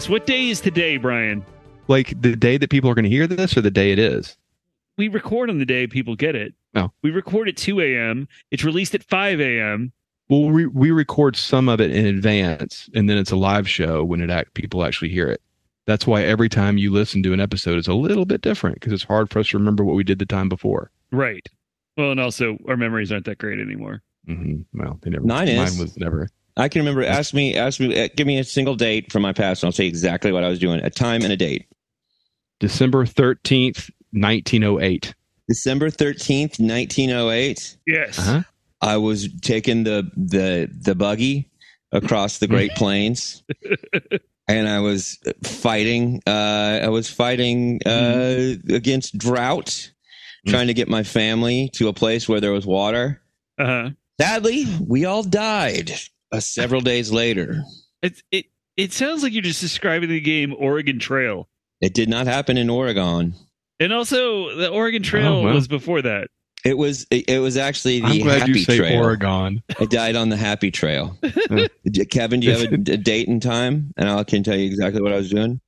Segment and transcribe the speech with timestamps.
[0.00, 0.08] Yes.
[0.08, 1.44] What day is today, Brian?
[1.86, 4.34] Like the day that people are going to hear this, or the day it is.
[4.96, 6.54] We record on the day people get it.
[6.74, 6.90] Oh.
[7.02, 8.26] We record at 2 a.m.
[8.50, 9.92] It's released at 5 a.m.
[10.30, 14.02] Well, we we record some of it in advance, and then it's a live show
[14.02, 15.42] when it act people actually hear it.
[15.84, 18.94] That's why every time you listen to an episode, it's a little bit different because
[18.94, 20.90] it's hard for us to remember what we did the time before.
[21.12, 21.46] Right.
[21.98, 24.00] Well, and also our memories aren't that great anymore.
[24.26, 25.26] hmm Well, they never.
[25.26, 25.78] Mine is.
[25.78, 26.30] Was never.
[26.56, 27.04] I can remember.
[27.04, 27.54] Ask me.
[27.56, 28.04] Ask me.
[28.04, 30.44] uh, Give me a single date from my past, and I'll tell you exactly what
[30.44, 30.80] I was doing.
[30.84, 31.66] A time and a date.
[32.58, 35.14] December thirteenth, nineteen oh eight.
[35.48, 37.76] December thirteenth, nineteen oh eight.
[37.86, 38.18] Yes.
[38.18, 38.42] Uh-huh.
[38.82, 41.50] I was taking the the the buggy
[41.92, 43.42] across the Great Plains,
[44.48, 46.22] and I was fighting.
[46.26, 49.90] Uh, I was fighting uh, against drought,
[50.46, 53.20] trying to get my family to a place where there was water.
[53.58, 53.90] Uh huh.
[54.20, 55.92] Sadly, we all died
[56.32, 57.62] uh, several days later.
[58.02, 61.48] It it it sounds like you're just describing the game Oregon Trail,
[61.80, 63.34] It did not happen in Oregon.
[63.78, 65.54] and also the Oregon Trail Oh, well.
[65.54, 66.28] was before that.
[66.64, 69.02] It was it it was actually the I'm glad Happy you say Trail.
[69.02, 69.62] Oregon.
[69.78, 71.16] I died on the Happy Trail.
[72.10, 73.92] Kevin, do you have a, a date and time?
[73.96, 75.60] And I can tell you exactly what I was doing.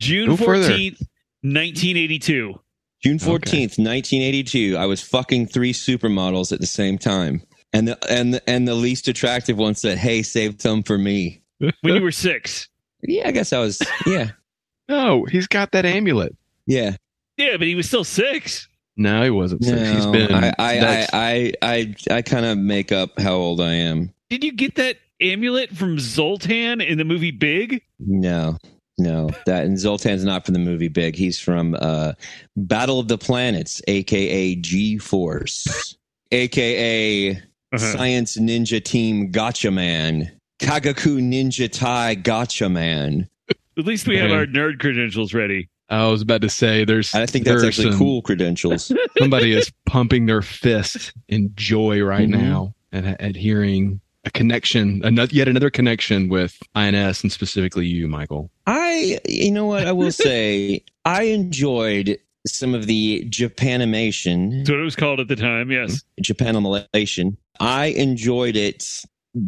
[0.00, 1.02] June Go fourteenth,
[1.42, 2.60] nineteen eighty two.
[3.02, 4.76] June fourteenth, nineteen eighty two.
[4.78, 7.42] I was fucking three supermodels at the same time,
[7.72, 11.42] and the and the, and the least attractive one said, "Hey, save some for me."
[11.80, 12.68] When you were six.
[13.02, 13.80] Yeah, I guess I was.
[14.06, 14.30] Yeah,
[14.88, 16.34] No, he's got that amulet.
[16.66, 16.96] yeah.
[17.36, 18.66] Yeah, but he was still six.
[18.96, 19.64] No, he wasn't.
[19.64, 19.88] six.
[19.90, 20.32] he's No, been.
[20.34, 24.12] I I I I I, I kind of make up how old I am.
[24.28, 27.80] Did you get that amulet from Zoltan in the movie Big?
[28.00, 28.56] No,
[28.98, 29.30] no.
[29.46, 31.14] That and Zoltan's not from the movie Big.
[31.14, 32.14] He's from uh,
[32.56, 35.96] Battle of the Planets, aka G Force,
[36.32, 37.40] aka
[37.72, 37.92] Uh-huh.
[37.92, 40.30] Science Ninja Team Gatchaman,
[40.60, 43.28] Kagaku Ninja Tai Gatchaman.
[43.76, 45.68] At least we have our nerd credentials ready.
[45.90, 47.14] I was about to say there's.
[47.14, 48.92] I think that's there's actually some- cool credentials.
[49.18, 52.32] Somebody is pumping their fist in joy right Mhm.
[52.42, 58.08] now at, at hearing a connection, another, yet another connection with INS and specifically you,
[58.08, 58.50] Michael.
[58.66, 64.80] I, you know what, I will say, I enjoyed some of the Japanimation That's what
[64.80, 65.70] it was called at the time.
[65.70, 66.02] Yes.
[66.22, 67.36] Japanimation.
[67.60, 68.86] I enjoyed it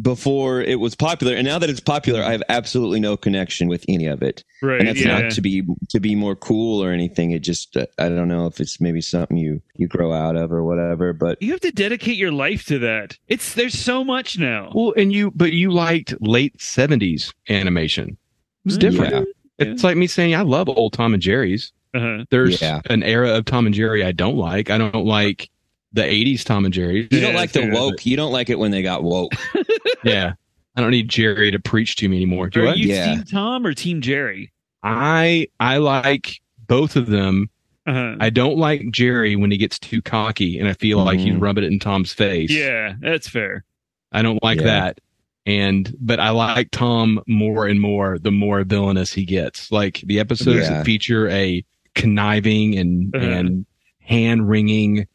[0.01, 3.83] before it was popular, and now that it's popular, I have absolutely no connection with
[3.89, 4.43] any of it.
[4.61, 4.79] Right.
[4.79, 5.19] And that's yeah.
[5.21, 7.31] not to be to be more cool or anything.
[7.31, 10.51] It just uh, I don't know if it's maybe something you you grow out of
[10.51, 11.13] or whatever.
[11.13, 13.17] But you have to dedicate your life to that.
[13.27, 14.71] It's there's so much now.
[14.73, 18.09] Well, and you, but you liked late 70s animation.
[18.09, 18.17] It
[18.65, 19.13] was Mm, different.
[19.57, 19.67] yeah.
[19.67, 21.71] It's like me saying I love old Tom and Jerry's.
[21.93, 22.25] Uh-huh.
[22.29, 22.81] There's Yeah.
[22.89, 24.69] an era of Tom and Jerry I don't like.
[24.69, 25.49] I don't like
[25.93, 27.07] the 80s Tom and Jerry.
[27.11, 28.05] you don't like the yeah, woke.
[28.05, 29.33] You don't like it when they got woke.
[30.03, 30.33] Yeah.
[30.75, 32.49] I don't need Jerry to preach to me anymore.
[32.49, 32.73] Do Are I?
[32.75, 33.13] you Yeah.
[33.15, 34.51] Team Tom or Team Jerry?
[34.83, 37.49] I I like both of them.
[37.85, 38.15] Uh-huh.
[38.19, 41.41] I don't like Jerry when he gets too cocky and I feel like he's Mhm.
[41.41, 42.49] rubbing it in Tom's face.
[42.51, 43.63] yeah, that's fair.
[44.11, 44.65] I don't like Yeah.
[44.65, 45.01] that.
[45.45, 49.71] And but I like Tom more and more the more villainous he gets.
[49.71, 50.69] Like the episodes Yeah.
[50.77, 51.63] that feature a
[51.95, 53.25] conniving and Uh-huh.
[53.25, 53.65] and
[53.99, 55.07] hand wringing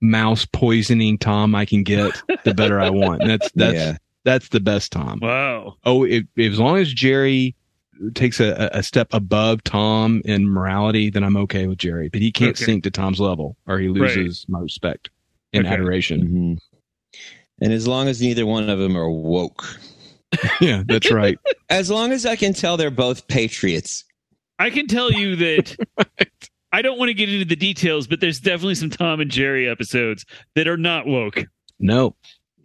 [0.00, 3.22] mouse poisoning Tom I can get, the better I want.
[3.22, 3.96] And that's that's yeah.
[4.24, 5.20] that's the best Tom.
[5.22, 5.76] Wow.
[5.84, 7.54] Oh, if, if as long as Jerry
[8.14, 12.08] takes a, a step above Tom in morality, then I'm okay with Jerry.
[12.08, 12.64] But he can't Okay.
[12.64, 15.10] sink to Tom's level, or he loses my respect
[15.52, 15.74] and Okay.
[15.74, 16.58] adoration.
[16.58, 16.58] Mhm.
[17.60, 19.64] And as long as neither one of them are woke,
[20.60, 21.38] yeah, that's right.
[21.70, 24.04] as long as I can tell they're both patriots.
[24.62, 25.76] I can tell you that
[26.72, 29.68] I don't want to get into the details, but there's definitely some Tom and Jerry
[29.68, 30.24] episodes
[30.54, 31.44] that are not woke.
[31.80, 32.14] No,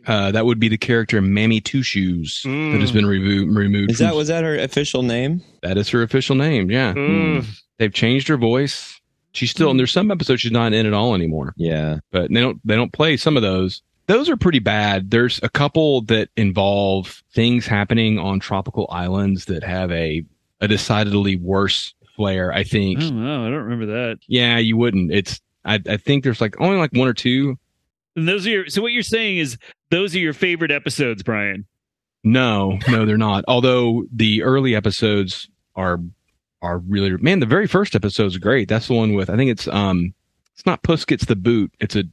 [0.05, 2.93] uh, that would be the character Mammy Two Shoes that has mm.
[2.93, 3.89] been remo- removed.
[3.89, 5.41] Is that was that her official name?
[5.63, 6.69] that is her official name?
[6.69, 7.43] Yeah, Ugh.
[7.79, 9.01] they've changed her voice.
[9.31, 11.55] She's still, and there's some episodes she's not in at all anymore.
[11.57, 11.97] Yeah.
[12.11, 13.81] but they don't they don't play some of those.
[14.05, 15.09] Those are pretty bad.
[15.09, 20.23] There's a couple that involve things happening on tropical islands that have a
[20.61, 22.51] a decidedly worse flair.
[22.53, 22.99] I think.
[23.01, 24.19] Oh, wow, I don't remember that.
[24.27, 25.11] Yeah, you wouldn't.
[25.11, 27.57] It's I, I think there's like only like one or two
[28.15, 28.67] And those are your.
[28.67, 29.57] So what you're saying is
[29.91, 31.65] those are your favorite episodes, Brian.
[32.23, 33.45] No, no, they're not.
[33.47, 35.99] Although the early episodes are
[36.61, 37.39] are really man.
[37.39, 38.67] The very first episode is great.
[38.67, 40.13] That's the one with I think it's um
[40.53, 41.71] it's not Puss gets the boot.
[41.79, 42.03] It's a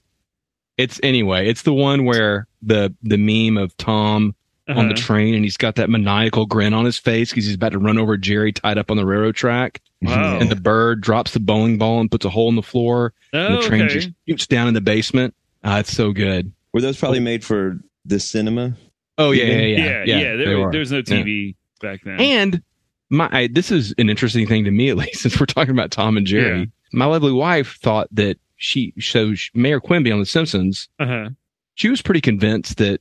[0.76, 1.48] it's anyway.
[1.48, 4.34] It's the one where the the meme of Tom
[4.68, 5.02] on the Uh-huh.
[5.02, 7.98] train and he's got that maniacal grin on his face because he's about to run
[7.98, 9.80] over Jerry tied up on the railroad track.
[10.00, 10.38] Wow.
[10.38, 13.12] And the bird drops the bowling ball and puts a hole in the floor.
[13.32, 13.94] and Oh, the train okay.
[13.94, 15.34] just shoots down in the basement.
[15.62, 16.52] Uh, it's so good.
[16.72, 18.76] Were those probably made for the cinema?
[19.18, 19.76] Oh yeah, yeah, yeah.
[20.04, 20.36] yeah, yeah.
[20.36, 20.72] they there, were.
[20.72, 21.02] there's no Yeah.
[21.04, 22.20] TV back then.
[22.20, 22.62] And
[23.10, 25.90] my I, this is an interesting thing to me, at least, since we're talking about
[25.90, 26.58] Tom and Jerry.
[26.60, 26.64] Yeah.
[26.92, 30.88] My lovely wife thought that she so sh- Mayor Quimby on The Simpsons.
[30.98, 31.30] uh-huh.
[31.74, 33.00] She was pretty convinced that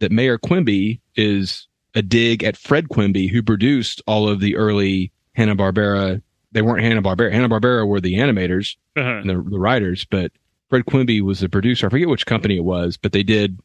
[0.00, 5.10] that Mayor Quimby is a dig at Fred Quimby, who produced all of the early
[5.34, 6.22] Hanna Barbera.
[6.52, 7.32] They weren't Hanna Barbera.
[7.32, 9.08] Hanna Barbera were the animators Uh-huh.
[9.08, 10.32] and the, the writers, but
[10.70, 11.86] Fred Quimby was the producer.
[11.86, 13.58] I forget which company it was, but they did.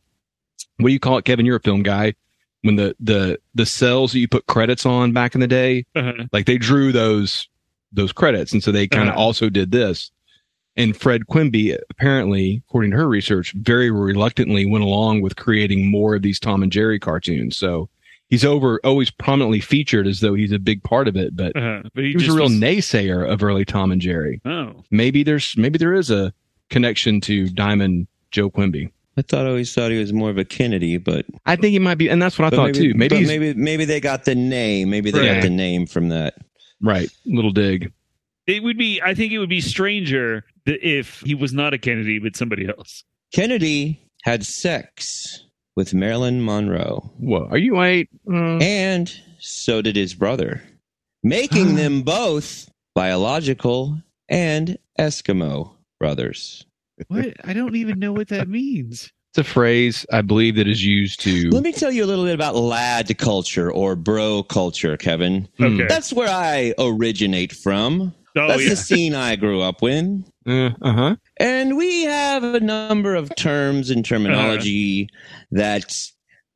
[0.77, 1.45] What do you call it, Kevin?
[1.45, 2.13] You're a film guy.
[2.61, 6.23] When the the the cells that you put credits on back in the day, Uh-huh.
[6.31, 7.47] like they drew those
[7.91, 9.23] those credits, and so they kind of Uh-huh.
[9.23, 10.11] also did this.
[10.75, 16.15] And Fred Quimby, apparently, according to her research, very reluctantly went along with creating more
[16.15, 17.57] of these Tom and Jerry cartoons.
[17.57, 17.89] So
[18.29, 21.83] he's over always prominently featured as though he's a big part of it, but Uh-huh.
[21.93, 25.21] But he, he was a just real naysayer of early Tom and Jerry Oh, maybe
[25.23, 26.33] there's maybe there is a
[26.71, 28.89] connection to Diamond Joe Quimby.
[29.15, 31.77] I thought I always thought he was more of a Kennedy, but, I think he
[31.77, 32.93] might be, and that's what I but thought maybe, too.
[32.97, 34.89] Maybe but maybe maybe they got the name.
[34.89, 35.33] Maybe they Right.
[35.35, 36.33] got the name from that.
[36.81, 37.09] right.
[37.27, 37.91] Little dig.
[38.47, 38.99] it would be.
[39.03, 42.67] I think it would be stranger th- if he was not a Kennedy, but somebody
[42.67, 43.03] else.
[43.33, 45.43] Kennedy had sex
[45.75, 48.09] with Marilyn Monroe, Whoa, are you wait?
[48.31, 50.61] Uh, and so did his brother,
[51.23, 53.97] making them both biological
[54.29, 56.65] and Eskimo brothers.
[57.07, 57.33] What?
[57.43, 59.11] I don't even know what that means.
[59.31, 61.49] it's a phrase I believe that is used to.
[61.49, 65.49] Let me tell you a little bit about lad culture or bro culture, Kevin.
[65.59, 65.87] Okay.
[65.87, 68.13] That's where I originate from.
[68.37, 68.69] Oh That's yeah.
[68.69, 70.25] the scene I grew up in.
[70.45, 71.15] Uh huh.
[71.37, 75.09] And we have a number of terms and terminology
[75.51, 75.95] that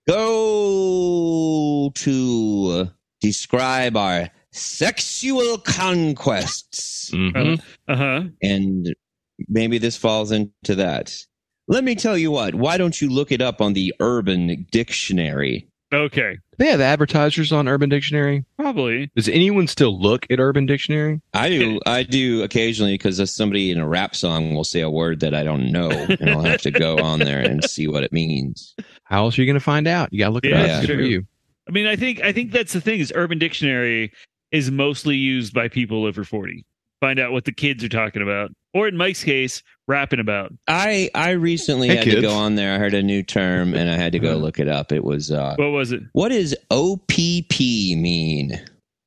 [0.07, 2.89] go to
[3.21, 7.11] describe our sexual conquests.
[7.11, 7.61] Mhm.
[7.87, 8.23] Uh huh.
[8.41, 8.95] And
[9.47, 11.15] maybe this falls into that.
[11.67, 15.67] Let me tell you what, why don't you look it up on the Urban Dictionary?
[15.93, 16.37] Okay.
[16.57, 18.43] They have advertisers on Urban Dictionary.
[18.57, 19.11] Probably.
[19.15, 21.21] Does anyone still look at Urban Dictionary?
[21.33, 21.79] I do.
[21.85, 25.43] I do occasionally because somebody in a rap song will say a word that I
[25.43, 28.75] don't know, and I'll have to go on there and see what it means.
[29.03, 30.11] How else are you going to find out?
[30.11, 30.67] You got to look it Yeah, up.
[30.67, 31.27] that's Good for you.
[31.67, 34.11] I mean, I think I think that's the thing is Urban Dictionary
[34.51, 36.65] is mostly used by people over forty.
[37.01, 40.53] Find out what the kids are talking about, or in Mike's case, rapping about.
[40.67, 42.75] I I recently Hey, had to go on there.
[42.75, 44.37] I heard a new term, and I had to go Uh-huh.
[44.37, 44.91] look it up.
[44.91, 46.03] It was uh, What was it?
[46.13, 48.59] what does OPP mean?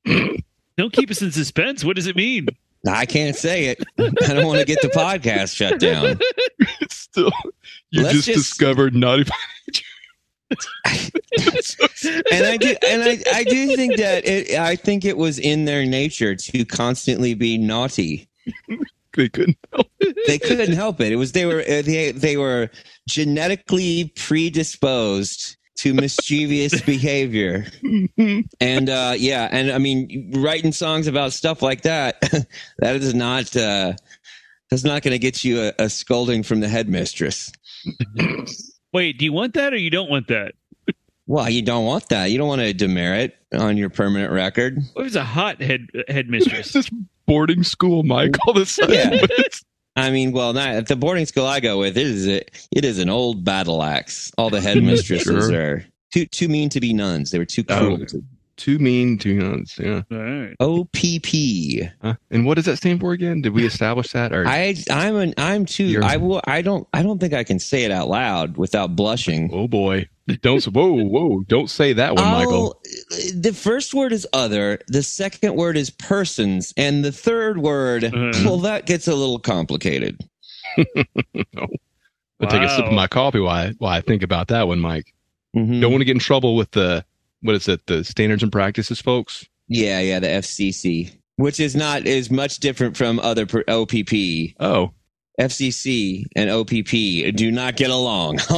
[0.77, 1.83] Don't keep us in suspense.
[1.83, 2.47] What does it mean?
[2.87, 3.83] I can't say it.
[3.99, 6.17] I don't want to get the podcast shut down.
[6.89, 7.31] still,
[7.91, 9.29] you just, just- discovered naughty.
[10.81, 14.57] and I do, and I, I do think that it.
[14.57, 18.27] I think it was in their nature to constantly be naughty.
[19.15, 20.17] They couldn't help it.
[20.27, 21.11] They couldn't help it.
[21.11, 22.69] It was they were uh, they they were
[23.07, 27.65] genetically predisposed to mischievous behavior.
[28.59, 32.21] And uh, yeah, and I mean, writing songs about stuff like that,
[32.79, 33.93] that is not uh,
[34.69, 37.51] that's not going to get you a, a scolding from the headmistress.
[38.93, 40.53] Wait, do you want that or you don't want that?
[41.27, 42.29] Well, you don't want that.
[42.29, 44.77] You don't want to demerit on your permanent record.
[44.93, 46.71] What was a hot head headmistress?
[46.73, 46.89] this
[47.25, 48.35] boarding school, Mike.
[48.47, 48.79] All this.
[48.87, 49.21] Yeah.
[49.95, 51.97] I mean, well, not at the boarding school I go with.
[51.97, 52.41] It is a,
[52.71, 54.31] it is an old battle axe.
[54.37, 55.61] All the headmistresses Sure.
[55.75, 57.31] are too too mean to be nuns.
[57.31, 57.77] They were too Oh.
[57.77, 58.05] cruel.
[58.05, 58.23] to-
[58.57, 59.75] Too mean, too nuns.
[59.81, 60.03] Yeah.
[60.11, 60.55] All right.
[60.59, 61.89] OPP.
[62.01, 62.13] Huh?
[62.29, 63.41] And what does that stand for again?
[63.41, 64.33] Did we establish that?
[64.33, 65.99] Or I I'm an I'm too.
[66.03, 66.41] I will.
[66.45, 66.87] I don't.
[66.93, 69.49] I don't think I can say it out loud without blushing.
[69.51, 72.79] oh boy, don't whoa whoa don't say that one, Michael.
[72.85, 74.79] Oh, the first word is other.
[74.87, 78.45] The second word is persons, and the third word, Mhm.
[78.45, 80.17] well, that gets a little complicated.
[80.77, 84.79] I'll take a sip of my coffee while I, while I think about that one,
[84.79, 85.13] Mike.
[85.55, 85.81] Mhm.
[85.81, 87.05] Don't want to get in trouble with the
[87.41, 87.85] what is it?
[87.87, 89.45] The standards and practices, folks.
[89.67, 94.55] Yeah, yeah, the FCC, which is not is much different from other per- OPP.
[94.59, 94.91] Oh,
[95.39, 98.39] FCC and OPP do not get along.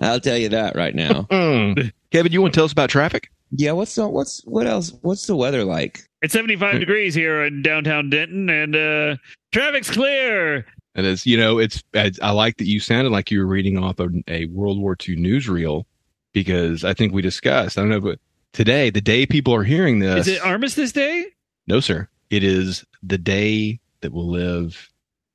[0.00, 1.26] I'll tell you that right now.
[1.32, 1.92] Mm.
[2.10, 3.30] Kevin, you want to tell us about traffic?
[3.50, 4.92] Yeah, what's the, what's what else?
[5.02, 6.06] What's the weather like?
[6.20, 9.16] It's 75 degrees here in downtown Denton, and uh,
[9.50, 10.66] traffic's clear.
[10.94, 13.46] And It is, you know, it's, I, I like that you sounded like you were
[13.46, 15.84] reading off of a World War II newsreel
[16.32, 18.18] because I think we discussed, I don't know, but
[18.52, 20.26] today, the day people are hearing this.
[20.28, 21.26] Is it Armistice Day?
[21.66, 22.08] no, sir.
[22.30, 24.88] It is the day that will live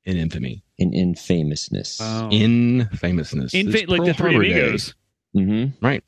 [0.08, 2.00] in infamy, In infamousness.
[2.32, 3.52] in famousness.
[3.54, 4.52] In fa- like the Three Harbor Day.
[4.60, 4.94] Amigos.
[5.34, 6.02] hmm Right.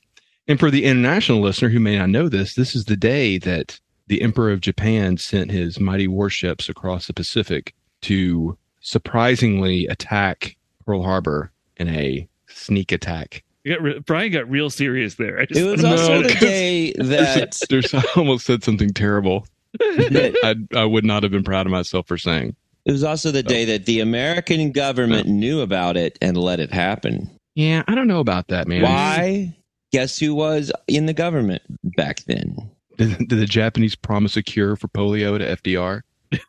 [0.49, 3.78] And for the international listener who may not know this, this is the day that
[4.09, 11.02] the Emperor of Japan sent his mighty warships across the Pacific to surprisingly attack Pearl
[11.02, 13.45] Harbor in a sneak attack.
[13.66, 15.38] Got re- Brian got real serious there.
[15.40, 19.47] I just It was No, also the day that There's, I almost said something terrible.
[19.80, 22.57] I, I would not have been proud of myself for saying.
[22.85, 26.73] It was also the day that the American government knew about it and let it
[26.73, 27.31] happen.
[27.55, 28.83] Yeah, I don't know about that, man.
[28.83, 29.57] Why?
[29.93, 31.63] Guess who was in the government
[31.97, 32.71] back then?
[32.97, 36.03] Did, did the Japanese promise a cure for polio to FDR?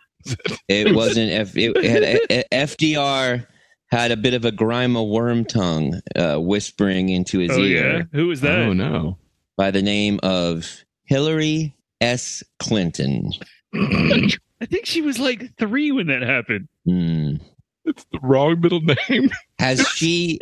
[0.68, 3.48] It wasn't F, it had a, FDR
[3.90, 8.28] had a bit of a Grima Wormtongue uh, whispering into his oh ear yeah, who
[8.28, 8.60] was that?
[8.60, 9.18] Oh no.
[9.58, 12.44] by the name of Hillary S.
[12.60, 13.32] Clinton.
[14.62, 16.68] I think she was like three when that happened.
[16.86, 17.36] Hmm.
[17.84, 19.32] It's the wrong middle name.
[19.60, 20.38] Has she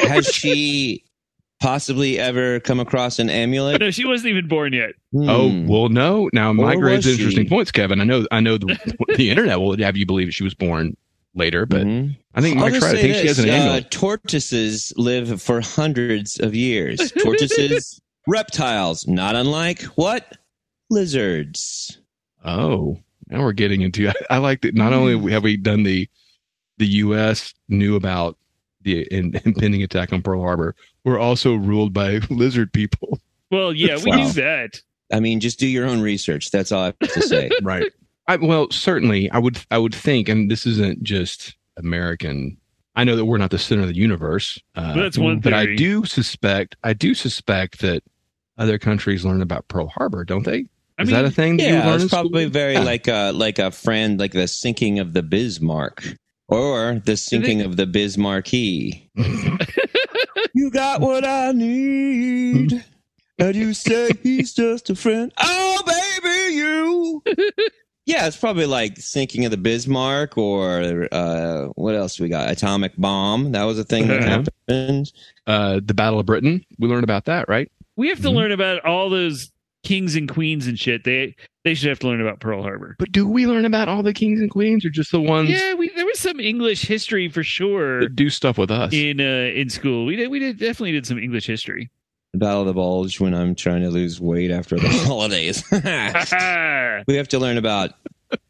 [0.00, 1.02] has she
[1.60, 3.80] possibly ever come across an amulet?
[3.80, 4.90] no, she wasn't even born yet.
[5.16, 5.66] Oh Hmm.
[5.66, 6.28] well, no.
[6.34, 8.00] Now my Or raised was interesting points, Kevin.
[8.00, 8.26] I know.
[8.30, 8.76] I know the
[9.16, 10.94] the internet will have you believe she was born
[11.34, 12.16] later, but Mhm.
[12.34, 12.86] I think I'll Mike's just.
[12.86, 13.90] I say think she has this, an uh, amulet.
[13.90, 17.12] tortoises live for hundreds of years.
[17.22, 20.36] Tortoises, reptiles, not unlike what?
[20.90, 21.98] Lizards.
[22.44, 24.08] Oh, now we're getting into.
[24.08, 24.74] I, I like that.
[24.74, 26.08] Not only have we done the
[26.78, 27.54] the U.S.
[27.68, 28.36] knew about
[28.82, 33.18] the in, impending attack on Pearl Harbor, we're also ruled by lizard people.
[33.50, 34.16] Well, yeah, we Wow.
[34.16, 34.80] knew that.
[35.12, 36.50] I mean, just do your own research.
[36.50, 37.48] That's all I have to say.
[37.62, 37.92] Right.
[38.28, 39.58] I, well, certainly, I would.
[39.70, 42.56] I would think, and this isn't just American.
[42.96, 44.58] I know that we're not the center of the universe.
[44.74, 46.76] Uh, Well, that's one but I do suspect.
[46.82, 48.02] I do suspect that
[48.58, 50.64] other countries learn about Pearl Harbor, don't they?
[50.98, 51.56] I Is mean, that a thing?
[51.58, 52.20] that you yeah, it's in school?
[52.22, 52.80] probably very Yeah.
[52.80, 56.02] like a like a friend, like the sinking of the Bismarck
[56.48, 59.08] or the sinking of the Bismarcky.
[60.54, 62.84] you got what I need,
[63.38, 65.32] and you say he's just a friend.
[65.38, 65.82] Oh,
[66.22, 67.22] baby, you.
[68.08, 72.48] Yeah, it's probably like sinking of the Bismarck, or uh, what else we got?
[72.48, 73.50] Atomic bomb.
[73.50, 74.44] That was a thing that Yeah.
[74.68, 75.12] happened.
[75.48, 76.64] uh, the Battle of Britain.
[76.78, 77.68] We learned about that, right?
[77.96, 78.34] we have to Mhm.
[78.34, 79.50] learn about all those
[79.86, 81.04] kings and queens and shit.
[81.04, 82.96] They they should have to learn about Pearl Harbor.
[82.98, 85.74] But do we learn about all the kings and queens, or just the ones Yeah,
[85.74, 88.92] we there was some English history for sure do stuff with us?
[88.92, 89.24] in uh,
[89.54, 90.04] in school.
[90.06, 91.90] We did we did definitely did some English history.
[92.34, 95.62] Battle of the Bulge when I'm trying to lose weight after the holidays.
[97.08, 97.92] We have to learn about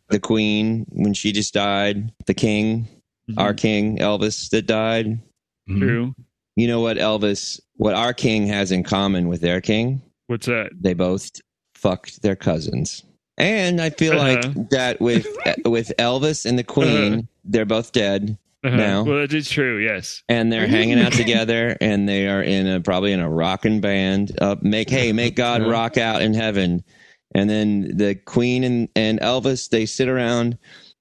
[0.08, 2.88] the Queen when she just died, the King,
[3.36, 5.18] our King Elvis that died.
[5.68, 6.14] True.
[6.56, 10.00] You know what Elvis, what our King has in common with their King?
[10.26, 10.70] What's that?
[10.80, 11.30] They both
[11.74, 13.04] fucked their cousins.
[13.38, 14.48] And I feel Uh-huh.
[14.52, 15.26] like that with
[15.64, 17.22] with Elvis and the Queen, Uh-huh.
[17.44, 18.74] they're both dead Uh-huh.
[18.76, 19.04] No.
[19.04, 19.78] Well, it is true.
[19.78, 20.22] Yes.
[20.28, 24.36] and they're hanging out together and they are in a probably in a rocking band
[24.40, 26.82] up make hey make god rock out in heaven
[27.34, 30.56] and then the queen and, and elvis they sit around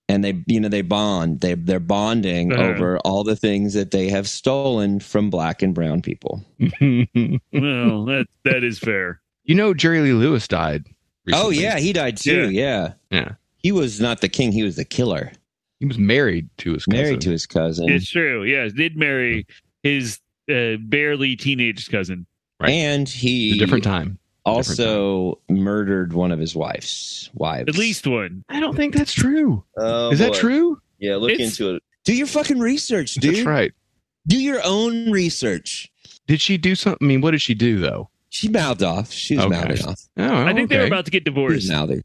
[0.08, 2.64] and they you know they bond they they're bonding Uh-huh.
[2.64, 8.26] over all the things that they have stolen from black and brown people Well, that
[8.44, 9.22] that is fair.
[9.44, 10.86] you know, Jerry Lee Lewis died.
[11.34, 12.94] oh yeah he died too yeah.
[13.10, 13.34] Yeah.
[13.58, 15.32] he was not the king he was the killer
[15.80, 17.02] He was married to his cousin.
[17.04, 18.44] married to his cousin It's true.
[18.44, 19.46] Yes, did marry
[19.84, 20.20] his
[20.50, 22.26] uh, barely teenage cousin.
[22.60, 22.70] Right.
[22.70, 24.18] and he a different time.
[24.46, 28.44] Also murdered one of his wife's wives At least one.
[28.50, 29.64] I don't think that's true.
[29.78, 30.40] oh, Is that boy.
[30.40, 30.82] true?
[31.00, 33.72] yeah look It's- into it do your fucking research dude That's right.
[34.28, 35.92] do your own research.
[36.28, 37.06] Did she do something?
[37.06, 38.10] I mean, what did she do though?
[38.30, 39.12] She mouthed off.
[39.12, 39.56] She was Okay.
[39.56, 40.00] mouthing off.
[40.18, 40.90] Oh, I think they were okay.
[40.92, 41.70] about to get She was divorced.
[41.72, 42.02] mouthy.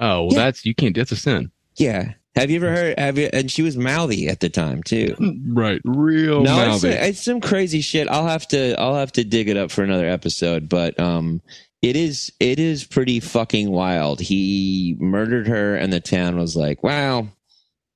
[0.00, 0.38] Oh, well, Yeah.
[0.44, 0.94] that's you can't.
[0.96, 1.50] That's a sin.
[1.76, 2.12] Yeah.
[2.34, 2.98] Have you ever heard?
[2.98, 3.28] Have you?
[3.32, 5.14] And she was mouthy at the time too.
[5.48, 5.80] Right.
[5.84, 6.96] Real no, it's, mouthy.
[6.96, 8.08] it's some crazy shit.
[8.08, 8.78] I'll have to.
[8.80, 10.68] I'll have to dig it up for another episode.
[10.68, 11.42] But um,
[11.82, 12.32] it is.
[12.40, 14.20] It is pretty fucking wild.
[14.20, 17.28] He murdered her, and the town was like, "Wow,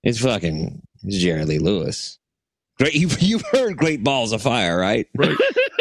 [0.03, 2.19] it's fucking it's Jerry Lee Lewis."
[2.79, 2.95] Great.
[2.97, 5.07] You, you've heard Great Balls of Fire, right?
[5.17, 5.37] Right.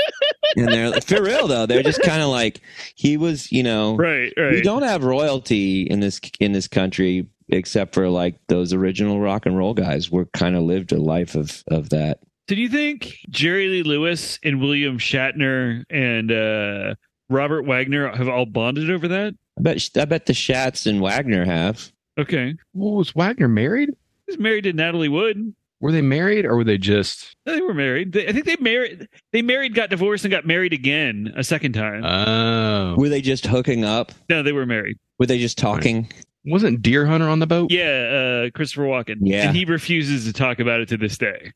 [0.56, 1.66] and they're like, for real though.
[1.66, 2.62] They're just kind of like
[2.96, 3.52] he was.
[3.52, 4.52] You know, Right, right.
[4.54, 9.46] we don't have royalty in this in this country except for like those original rock
[9.46, 13.18] and roll guys were kind of lived a life of of that do you think
[13.30, 16.96] Jerry Lee Lewis and William Shatner and uh,
[17.29, 19.36] Robert Wagner have all bonded over that?
[19.58, 22.55] i bet i bet the shats and wagner have Okay.
[22.74, 23.89] Well, was Wagner married?
[24.25, 25.53] He's married to Natalie Wood.
[25.82, 27.36] Were they married or were they just?
[27.46, 28.13] They were married.
[28.13, 29.10] They, I think they married.
[29.34, 32.05] They married, got divorced, and got married again a second time.
[32.05, 34.13] Oh, Were they just hooking up?
[34.29, 34.98] no, they were married.
[35.20, 36.10] Were they just talking?
[36.46, 37.72] Wasn't Deer Hunter on the boat?
[37.72, 39.18] Yeah, uh, Christopher Walken.
[39.22, 39.48] Yeah.
[39.48, 41.52] and he refuses to talk about it to this day.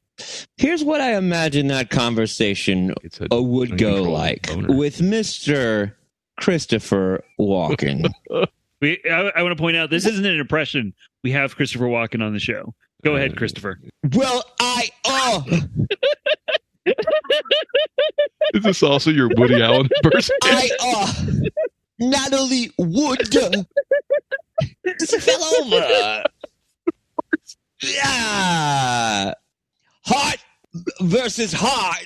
[0.57, 2.93] Here's what I imagine that conversation
[3.31, 4.75] a uh, would go like boner.
[4.75, 5.97] with Mister
[6.39, 8.09] Christopher Walken.
[8.81, 10.93] We, I, I want to point out this isn't an impression.
[11.21, 12.73] We have Christopher Walken on the show.
[13.03, 13.77] Go ahead, Christopher.
[14.13, 15.45] well, I oh
[18.53, 20.35] Is this also your Woody Allen person?
[20.43, 21.13] I uh
[21.99, 23.29] Natalie Wood
[24.99, 26.23] just fell over.
[27.81, 29.33] Yeah,
[30.05, 30.37] hot
[31.01, 32.05] versus hot.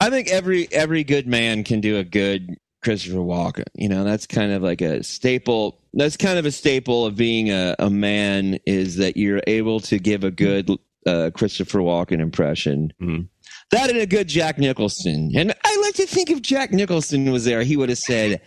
[0.00, 3.64] I think every every good man can do a good Christopher Walken.
[3.74, 5.80] You know, that's kind of like a staple.
[5.94, 9.98] That's kind of a staple of being a, a man is that you're able to
[9.98, 10.70] give a good
[11.06, 12.92] uh, Christopher Walken impression.
[13.00, 13.28] Mhm.
[13.72, 15.32] That and a good Jack Nicholson.
[15.34, 18.40] And I like to think if Jack Nicholson was there, he would have said,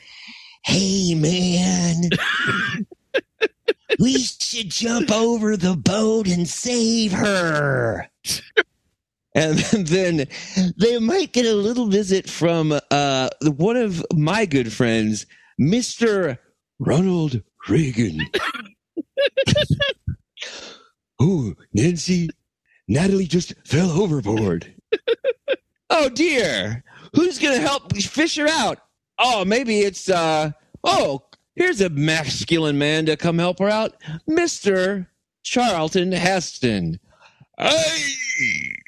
[0.63, 2.09] Hey, man,
[3.99, 8.09] we should jump over the boat and save her.
[9.35, 10.27] And then
[10.77, 15.25] they might get a little visit from uh, one of my good friends,
[15.59, 16.37] Mr.
[16.79, 18.21] Ronald Reagan.
[21.19, 22.29] oh, Nancy,
[22.87, 24.73] Natalie just fell overboard.
[25.89, 28.79] oh dear, who's gonna help fish her out?
[29.19, 30.51] Oh, maybe it's uh
[30.83, 31.24] oh,
[31.55, 33.95] here's a masculine man to come help her out,
[34.27, 35.09] Mister
[35.43, 36.99] Charlton Heston.
[37.57, 38.13] I,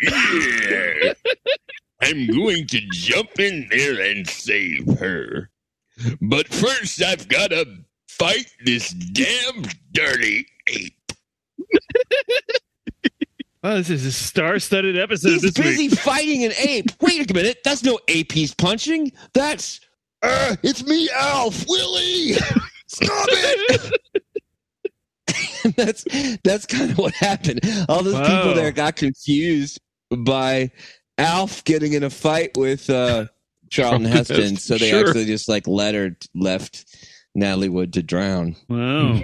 [0.01, 1.13] yeah.
[2.01, 5.49] I'm going to jump in there and save her.
[6.21, 7.65] But first, I've got to
[8.07, 11.11] fight this damn dirty ape.
[13.63, 15.99] Oh, this is a star-studded episode He's this busy week.
[15.99, 16.85] fighting an ape.
[17.01, 19.11] Wait a minute, that's no ape he's punching.
[19.33, 19.81] That's
[20.27, 22.33] uh, it's me, Alf Willie.
[22.87, 24.01] Stop it.
[25.75, 26.05] that's
[26.43, 27.59] that's kind of what happened.
[27.89, 28.37] All those Wow.
[28.37, 29.79] people there got confused
[30.15, 30.71] by
[31.17, 33.27] Alf getting in a fight with uh,
[33.69, 35.07] Charlton Charlton Heston, Heston, so they sure.
[35.07, 36.85] actually just like let her left
[37.35, 38.55] Natalie Wood to drown.
[38.69, 39.21] Wow,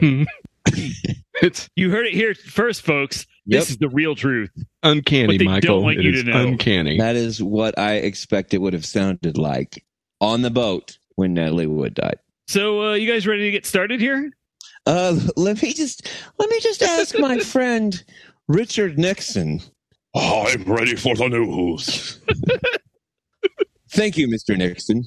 [1.41, 3.25] it's you heard it here first, folks.
[3.45, 3.59] Yep.
[3.61, 4.51] This is the real truth.
[4.83, 5.83] uncanny, What don't Michael.
[5.83, 6.47] want It you to know.
[6.47, 6.97] uncanny.
[6.99, 9.83] That is what I expect it would have sounded like
[10.23, 12.17] on the boat when Natalie Wood died.
[12.47, 14.31] So, uh, you guys ready to get started here?
[14.85, 16.09] Uh, let me just
[16.39, 18.01] let me just ask my friend
[18.47, 19.61] Richard Nixon.
[20.15, 22.19] Oh, I'm ready for the news.
[23.91, 24.57] Thank you, Mr.
[24.57, 25.03] Nixon.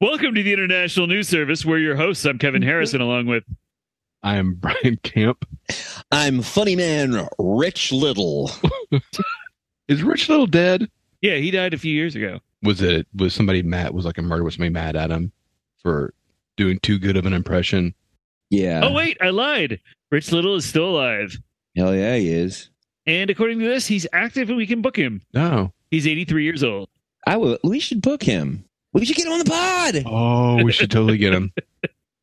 [0.00, 1.64] Welcome to the International News Service.
[1.64, 2.24] We're your hosts.
[2.24, 3.44] I'm Kevin Harrison, along with
[4.22, 5.44] I am Brian Camp.
[6.10, 8.50] I'm funny man Rich Little.
[9.88, 10.88] Is Rich Little dead?
[11.20, 12.40] yeah, he died a few years ago.
[12.62, 13.92] Was it was somebody mad?
[13.94, 14.44] Was like a murder?
[14.44, 15.32] Was somebody mad at him
[15.82, 16.14] for
[16.56, 17.94] doing too good of an impression?
[18.50, 18.80] Yeah.
[18.84, 19.80] oh wait, I lied.
[20.10, 21.36] Rich Little is still alive,
[21.76, 22.70] Hell yeah, he is.
[23.06, 25.20] and according to this, he's active and we can book him.
[25.34, 25.72] No.
[25.90, 26.88] He's 83 years old.
[27.26, 27.58] I will.
[27.64, 28.64] We should book him.
[28.92, 30.02] We should get him on the pod.
[30.06, 31.52] Oh, we should totally get him.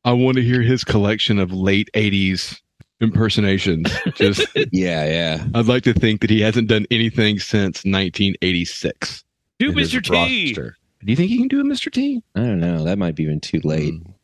[0.04, 2.60] I want to hear his collection of late '80s
[3.00, 3.90] impersonations.
[4.14, 5.44] Just, Yeah, yeah.
[5.54, 9.24] I'd like to think that he hasn't done anything since 1986.
[9.72, 10.02] Do in Mr.
[10.02, 10.46] T.
[10.54, 10.76] roster.
[11.04, 11.92] Do you think he can do a Mr.
[11.92, 12.22] T?
[12.34, 12.84] I don't know.
[12.84, 13.92] That might be even too late.
[13.94, 14.14] Mm.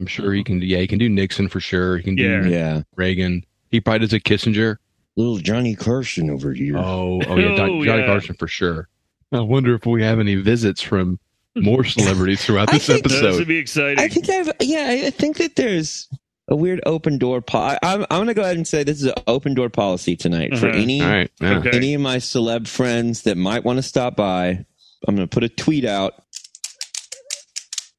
[0.00, 0.60] I'm sure he can.
[0.62, 1.96] Yeah, he can do Nixon for sure.
[1.96, 2.46] He can do Yeah.
[2.46, 2.82] Yeah.
[2.96, 3.44] Reagan.
[3.70, 4.76] He probably does a Kissinger.
[5.16, 6.76] Little Johnny Carson over here.
[6.78, 8.06] Oh, oh yeah, Doc- Oh, Johnny yeah.
[8.06, 8.88] Carson for sure.
[9.32, 11.18] I wonder if we have any visits from
[11.56, 13.38] more celebrities throughout I this think- This episode.
[13.40, 13.98] would be exciting.
[13.98, 14.50] I think I've.
[14.60, 16.08] Yeah, I- I think that there's
[16.46, 17.40] a weird open door.
[17.42, 18.02] Po- I, I'm.
[18.02, 20.78] I'm gonna go ahead and say this is an open door policy tonight for Uh-huh.
[20.78, 21.58] any All right, yeah.
[21.58, 21.70] Okay.
[21.76, 24.64] any of my celeb friends that might want to stop by.
[25.06, 26.14] I'm gonna put a tweet out.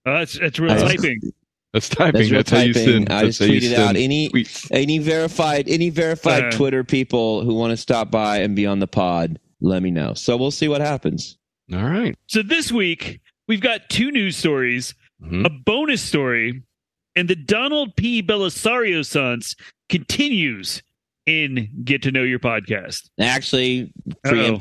[0.06, 1.20] Oh, that's that's real I- typing.
[1.74, 2.30] that's typing.
[2.32, 2.90] That's That's, real how you typing.
[2.94, 3.12] send.
[3.12, 4.68] I that's just tweeted out any tweets.
[4.72, 6.52] any verified any verified Uh.
[6.52, 9.40] Twitter people who want to stop by and be on the pod.
[9.62, 10.14] Let me know.
[10.14, 11.38] So we'll see what happens.
[11.74, 12.16] All right.
[12.28, 15.46] So this week we've got two news stories, Mhm.
[15.46, 16.64] a bonus story,
[17.16, 18.24] and the Donald P.
[18.24, 19.56] Bellisario sons
[19.90, 20.82] continues
[21.26, 23.10] in Get to Know Your podcast.
[23.20, 23.92] Actually,
[24.26, 24.58] Uh-oh.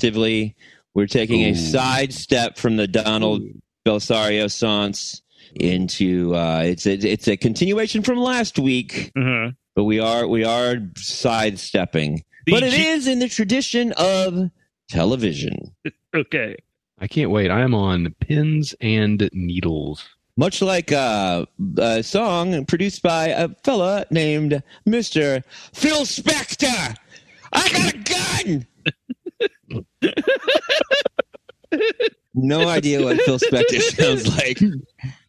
[0.99, 1.55] Preemptively, we're taking a Ooh.
[1.55, 3.43] side step from the Donald
[3.87, 5.23] Bellisario Sans
[5.55, 9.51] into uh, it's a, it's a continuation from last week, Uh-huh.
[9.75, 12.23] but we are we are sidestepping.
[12.47, 14.51] The but it G- is in the tradition of
[14.89, 15.75] television.
[16.17, 16.57] Okay.
[16.99, 17.51] I can't wait.
[17.51, 20.03] I am on pins and needles.
[20.39, 21.45] Much like uh,
[21.77, 25.45] a song produced by a fella named Mr.
[25.75, 26.97] Phil Spector.
[27.53, 28.67] I got a gun!
[32.35, 34.61] No idea what Phil Spector sounds like.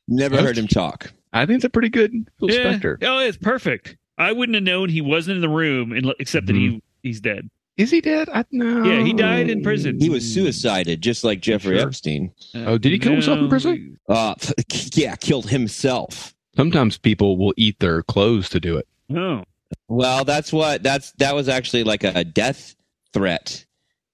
[0.07, 1.11] Never heard him talk.
[1.33, 2.73] I think it's a pretty good Phil Yeah.
[2.73, 2.97] Spector.
[3.03, 3.97] Oh, it's perfect.
[4.17, 7.49] I wouldn't have known he wasn't in the room, and, except that he he's dead.
[7.77, 8.27] Is he dead?
[8.33, 8.83] I, no.
[8.83, 9.99] Yeah, he died in prison.
[10.01, 11.87] He was suicided, just like Jeffrey Sure.
[11.87, 12.31] Epstein.
[12.53, 13.97] Oh, did he kill himself in prison?
[14.09, 14.35] Uh,
[14.93, 16.35] yeah, killed himself.
[16.57, 18.87] Sometimes people will eat their clothes to do it.
[19.15, 19.43] Oh,
[19.87, 22.75] Well, that's what that's that was actually like a death
[23.13, 23.65] threat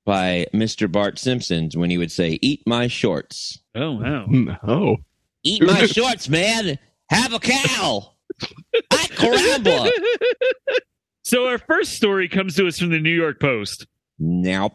[0.05, 0.91] by Mr.
[0.91, 4.57] Bart Simpsons when he would say, "Eat my shorts, oh wow.
[4.67, 4.97] Oh.
[5.43, 6.77] eat my shorts, man.
[7.09, 8.13] Have a cow.
[8.91, 9.89] Ay caramba."
[11.23, 13.87] So our first story comes to us from the New York Post.
[14.19, 14.69] Now,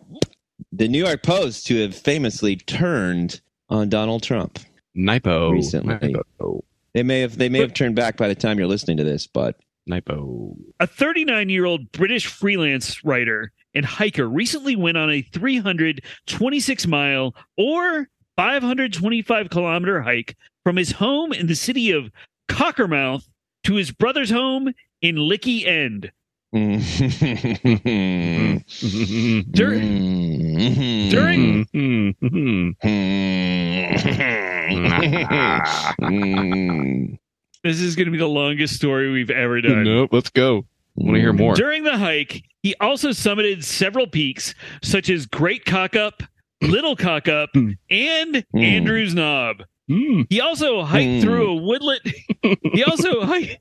[0.73, 4.59] the New York Post, who have famously turned on Donald Trump,
[4.97, 5.53] Nipo.
[5.53, 5.95] Recently.
[5.95, 6.62] Nipo.
[6.93, 9.29] they may have they may have turned back by the time you're listening to this,
[9.29, 10.57] but Nipo.
[10.81, 17.35] A 39 year old British freelance writer and hiker recently went on a 326 mile
[17.56, 22.11] or 525 kilometer hike from his home in the city of
[22.48, 23.24] Cockermouth
[23.64, 26.11] to his brother's home in Lickey End.
[26.52, 26.80] during
[29.50, 29.80] Dur-
[31.11, 32.76] During
[37.62, 39.85] this is going to be the longest story we've ever done.
[39.85, 40.11] nope.
[40.12, 40.64] Let's go.
[40.98, 41.55] I want to hear more.
[41.55, 46.22] During the hike, he also summited several peaks such as Great Cockup,
[46.62, 47.70] Little Cockup, Hmm.
[47.90, 48.59] and Hmm.
[48.59, 49.62] Andrews Knob.
[49.90, 50.26] Mm.
[50.31, 51.20] He also hiked Hmm.
[51.20, 52.00] through a woodland.
[52.72, 53.57] he also hiked.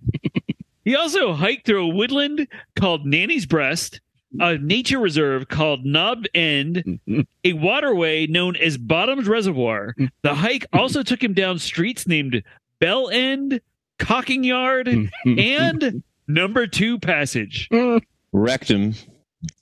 [0.85, 4.01] He also hiked through a woodland called Nanny's Breast,
[4.39, 6.99] a nature reserve called Knob End,
[7.43, 9.95] a waterway known as Bottoms Reservoir.
[10.23, 12.41] The hike also took him down streets named
[12.79, 13.61] Bell End,
[13.99, 14.87] Cocking Yard,
[15.25, 17.67] and Number Two Passage.
[18.31, 18.93] wrecked him,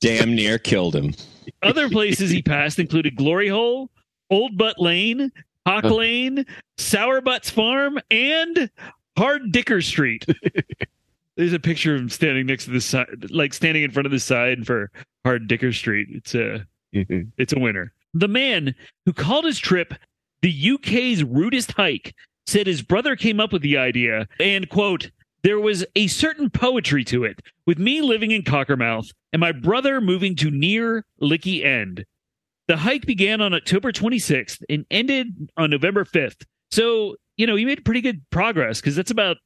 [0.01, 1.15] damn near killed him.
[1.63, 3.89] Other places he passed included Glory Hole,
[4.30, 5.32] Old Butt Lane,
[5.65, 6.45] Hawk Lane,
[6.77, 8.69] Sour Butts Farm, and
[9.17, 10.25] Hard Dicker Street.
[11.38, 14.12] There's a picture of him standing next to the side, like standing in front of
[14.12, 14.91] the sign for
[15.23, 16.10] Hard Dicker Street.
[16.12, 17.93] It's a it's a winner.
[18.13, 18.75] The man
[19.06, 19.93] who called his trip
[20.41, 22.13] the UK's rudest hike
[22.45, 25.10] said his brother came up with the idea and quote
[25.43, 30.02] there was a certain poetry to it with me living in Cockermouth and my brother
[30.02, 32.06] moving to near Lickey End.
[32.67, 36.43] The hike began on October 26th and ended on November 5th.
[36.71, 39.38] So, you know, he made pretty good progress because that's about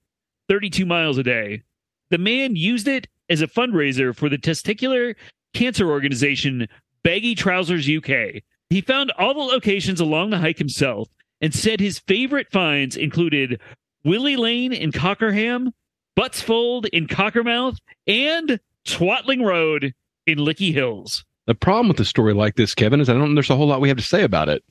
[0.49, 1.61] 32 miles a day.
[2.09, 5.15] The man used it as a fundraiser for the testicular
[5.53, 6.67] cancer organization
[7.03, 8.41] Baggy Trousers UK.
[8.69, 11.09] He found all the locations along the hike himself
[11.41, 13.59] and said his favorite finds included
[14.03, 15.71] Willie Lane in Cockerham,
[16.17, 19.93] Buttsfold in Cockermouth, and Twatling Road
[20.27, 21.25] in Lickey Hills.
[21.47, 23.33] The problem with a story like this, Kevin, is I don't.
[23.35, 24.63] There's a whole lot we have to say about it.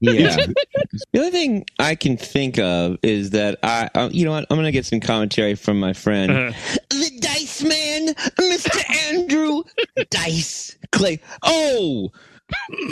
[0.00, 0.36] Yeah.
[1.12, 4.56] the other thing I can think of is that I, uh, you know what, I'm
[4.56, 6.52] going to get some commentary from my friend, Uh,
[6.90, 9.12] the Dice Man, Mr.
[9.12, 9.62] Andrew
[10.10, 11.20] Dice Clay.
[11.42, 12.10] Oh,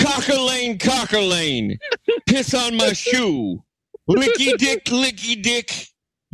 [0.01, 1.79] Cocker Lane, Cocker Lane,
[2.27, 3.63] piss on my shoe,
[4.09, 5.89] licky dick, licky dick,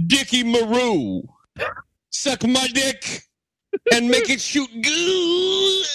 [0.06, 1.22] Dicky Maroo,
[2.10, 3.22] suck my dick
[3.92, 5.86] and make it shoot good.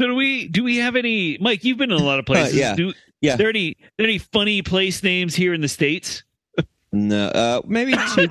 [0.00, 2.56] so do we do we have any Mike, you've been in a lot of places.
[2.56, 2.74] yeah.
[2.74, 3.36] Do, Yeah.
[3.36, 6.22] There any there any funny place names here in the States?
[6.92, 8.28] No, uh, maybe two,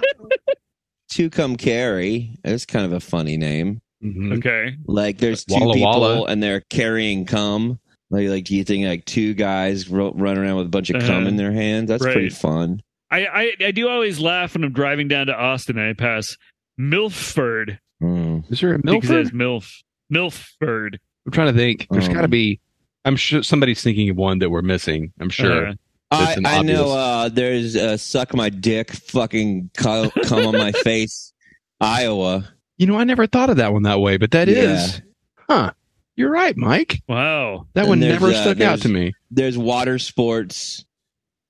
[1.12, 2.38] two come carry.
[2.46, 3.82] It's kind of a funny name.
[4.04, 4.38] Mhm.
[4.38, 4.76] Okay.
[4.86, 6.24] Like there's two Walla people Walla.
[6.26, 7.80] and they're carrying cum.
[8.10, 11.02] Like, like do you think like two guys ro- run around with a bunch of
[11.02, 11.28] cum Uh-huh.
[11.28, 11.88] in their hands?
[11.90, 12.14] That's Right.
[12.14, 12.82] pretty fun.
[13.14, 16.38] I, I I do always laugh when I'm driving down to Austin and I pass
[16.78, 17.80] Milford.
[18.02, 18.52] Mm.
[18.52, 19.26] Is there a Because it Milford?
[19.28, 19.84] says Milf.
[20.10, 21.00] Milford.
[21.26, 21.88] I'm trying to think.
[21.90, 22.60] There's Um, got to be.
[23.06, 25.12] I'm sure somebody's thinking of one that we're missing.
[25.20, 25.68] I'm sure.
[25.70, 25.74] Uh,
[26.12, 30.54] That's I, an I know uh, there's uh, suck my dick, fucking cum, cum on
[30.58, 31.34] my face,
[31.82, 32.48] Iowa.
[32.78, 35.02] You know, I never thought of that one that way, but that is,
[35.50, 35.72] huh?
[36.16, 37.02] You're right, Mike.
[37.08, 37.68] wow.
[37.74, 39.14] That And one never uh, stuck out to me.
[39.32, 40.86] There's water sports,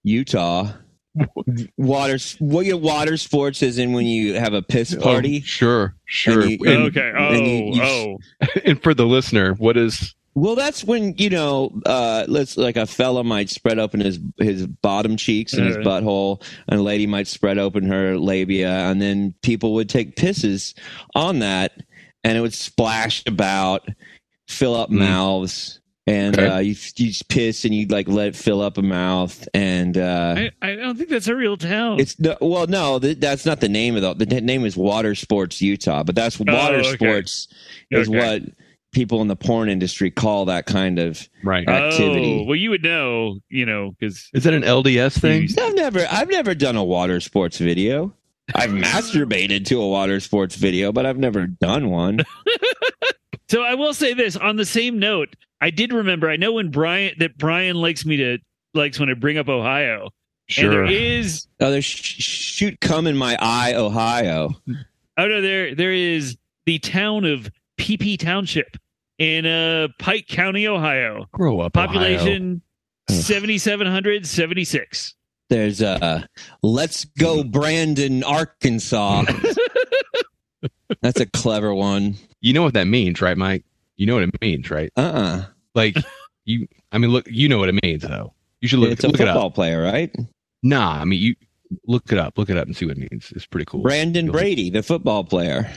[0.03, 0.71] Utah.
[1.77, 5.41] Water, what your water sports is in when you have a piss party.
[5.43, 6.41] Oh, sure, sure.
[6.41, 7.11] And And, you- and- okay.
[7.15, 8.17] Oh, and you- you- oh.
[8.65, 10.15] and for the listener, what is?
[10.35, 14.65] Well, that's when you know, uh, let's like a fella might spread open his his
[14.65, 15.81] bottom cheeks and his Uh.
[15.81, 20.73] butthole, and a lady might spread open her labia, and then people would take pisses
[21.13, 21.73] on that,
[22.23, 23.87] and it would splash about,
[24.47, 24.99] fill up Mm.
[24.99, 26.47] mouths, and Okay.
[26.47, 30.35] uh, you you piss and you like let it fill up a mouth, and uh,
[30.37, 31.99] I, I don't think that's a real town.
[31.99, 35.15] it's no, well, no, th- that's not the name of the the name is Water
[35.15, 36.95] Sports Utah, but that's Water Oh, okay.
[36.95, 37.47] Sports
[37.91, 38.17] is Okay.
[38.17, 38.41] what
[38.91, 41.67] people in the porn industry call that kind of Right.
[41.67, 42.41] activity.
[42.41, 45.47] Oh, well, you would know, you know, because Is that an LDS thing?
[45.59, 48.13] I've never I've never done a water sports video.
[48.53, 52.19] I've masturbated to a water sports video, but I've never done one.
[53.49, 55.35] So I will say this on the same note.
[55.61, 56.29] I did remember.
[56.29, 58.37] I know when Brian that Brian likes me to
[58.73, 60.09] likes when I bring up Ohio,
[60.57, 60.85] and there Sure.
[60.85, 64.49] is Oh, there's sh- shoot come in my eye, Ohio.
[65.17, 68.77] oh no there there is the town of PP Township
[69.19, 71.25] in uh Pike County, Ohio.
[71.31, 71.73] Grow up.
[71.73, 72.61] Population
[73.09, 73.15] Ugh.
[73.15, 75.15] seventy seven hundred seventy six.
[75.49, 76.23] There's uh
[76.63, 79.23] Let's Go Brandon, Arkansas.
[81.01, 82.15] That's a clever one.
[82.41, 83.63] You know what that means, right, Mike?
[83.97, 84.91] You know what it means, right?
[84.95, 85.45] Uh-uh.
[85.75, 85.95] Like
[86.45, 86.67] you.
[86.91, 87.27] I mean, look.
[87.29, 88.33] You know what it means, though.
[88.61, 88.97] You should look, it up.
[88.99, 89.55] it's a look it football up.
[89.55, 90.13] player, right?
[90.61, 91.35] Nah, I mean, you
[91.87, 92.37] look it up.
[92.37, 93.31] Look it up and see what it means.
[93.35, 93.81] It's pretty cool.
[93.81, 95.69] Brandon You'll- Brady, the football player.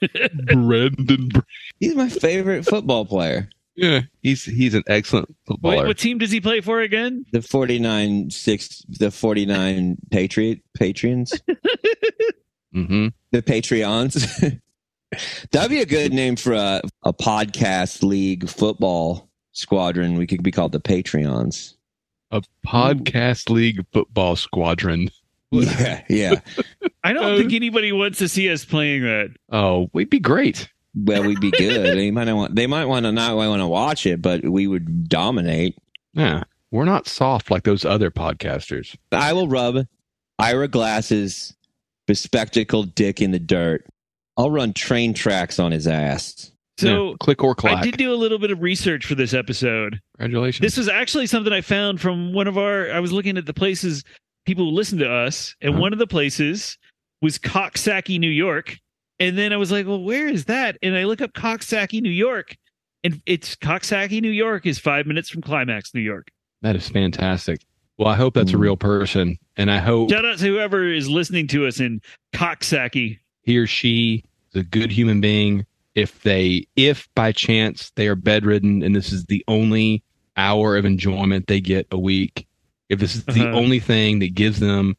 [0.52, 1.28] Brandon.
[1.28, 1.42] Bra-
[1.80, 3.48] He's my favorite football player.
[3.74, 5.86] Yeah, he's he's an excellent Wait, footballer.
[5.86, 7.24] what team does he play for again?
[7.32, 11.32] The 49 six the 49 Patriot Patrons.
[12.72, 14.60] hmm the Patreons.
[15.50, 20.14] That'd be a good name for a, a podcast league football squadron.
[20.16, 21.74] We could be called the Patreons.
[22.30, 25.10] A podcast league football squadron.
[25.50, 26.40] Yeah, yeah.
[27.04, 29.34] I don't Uh, think anybody wants to see us playing that.
[29.50, 30.70] Oh, we'd be great.
[30.94, 31.98] Well, we'd be good.
[31.98, 32.54] They might not want.
[32.54, 35.76] They might want to not want to watch it, but we would dominate.
[36.14, 38.96] Yeah, we're not soft like those other podcasters.
[39.10, 39.86] I will rub
[40.38, 41.54] Ira Glass's
[42.06, 43.84] bespectacled dick in the dirt.
[44.36, 46.50] I'll run train tracks on his ass.
[46.78, 47.78] So Yeah, click or clack.
[47.78, 50.00] I did do a little bit of research for this episode.
[50.18, 50.62] Congratulations.
[50.62, 52.90] This was actually something I found from one of our.
[52.90, 54.02] I was looking at the places
[54.46, 55.80] people who listen to us, and Uh-huh.
[55.82, 56.78] one of the places
[57.20, 58.78] was Coxsackie, New York.
[59.20, 62.10] And then I was like, "Well, where is that?" And I look up Coxsackie, New
[62.10, 62.56] York,
[63.04, 66.28] and it's Coxsackie, New York, is five minutes from Climax, New York.
[66.62, 67.60] that is fantastic.
[68.02, 68.60] Well, I hope that's a Mm.
[68.62, 72.00] real person, and I hope Shout out to whoever is listening to us in
[72.32, 73.18] Coxsackie.
[73.42, 75.64] he or she is a good human being.
[75.94, 80.02] If they, if by chance they are bedridden and this is the only
[80.36, 82.48] hour of enjoyment they get a week,
[82.88, 83.56] if this is the Uh-huh.
[83.56, 84.96] only thing that gives them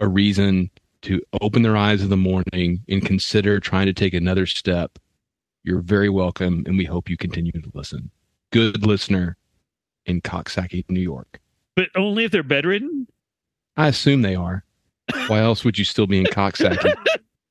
[0.00, 0.70] a reason
[1.02, 4.98] to open their eyes in the morning and consider trying to take another step,
[5.62, 8.10] you're very welcome, and we hope you continue to listen.
[8.50, 9.36] Good listener
[10.04, 11.38] in Coxsackie, New York.
[11.76, 13.06] But only if they're bedridden.
[13.76, 14.64] I assume they are.
[15.28, 16.94] Why else would you still be in Coxsackie?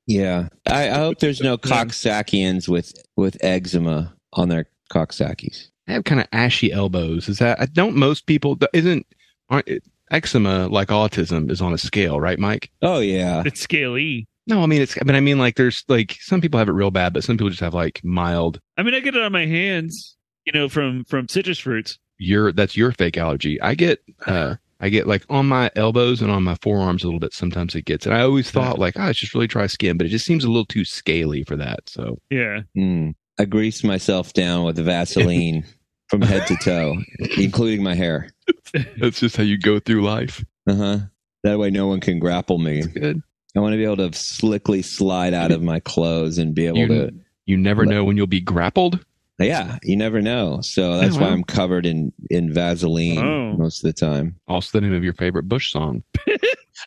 [0.10, 5.67] Yeah, I, I hope there's no cocksackians with with eczema on their cocksackis.
[5.88, 7.29] I have kind of ashy elbows.
[7.29, 9.05] Is that I don't most people isn't
[9.51, 12.71] aren't it, eczema like autism is on a scale, right, Mike?
[12.82, 14.27] Oh yeah, It's scaly.
[14.47, 14.97] No, I mean it's.
[15.05, 17.49] But I mean like there's like some people have it real bad, but some people
[17.51, 18.60] just have like mild.
[18.77, 21.99] I mean, I get it on my hands, you know, from from citrus fruits.
[22.19, 23.60] Your that's your fake allergy.
[23.62, 27.19] I get uh I get like on my elbows and on my forearms a little
[27.19, 27.34] bit.
[27.34, 30.05] Sometimes it gets, and I always thought like, oh, it's just really dry skin, but
[30.05, 31.89] it just seems a little too scaly for that.
[31.89, 32.62] So Yeah.
[32.77, 33.15] Mm.
[33.38, 35.65] I grease myself down with the Vaseline
[36.08, 36.95] from head to toe,
[37.38, 38.29] including my hair.
[38.99, 40.43] that's just how you go through life.
[40.67, 40.97] Uh huh.
[41.43, 42.82] That way, no one can grapple me.
[42.82, 43.21] Good.
[43.55, 46.77] I want to be able to slickly slide out of my clothes and be able
[46.79, 47.12] You, to.
[47.45, 49.03] you never know when you'll be grappled.
[49.39, 50.60] Yeah, you never know.
[50.62, 51.28] So that's Yeah, why.
[51.30, 53.54] I'm covered in in Vaseline Oh.
[53.58, 54.36] most of the time.
[54.47, 56.04] Also, the name of your favorite Bush song.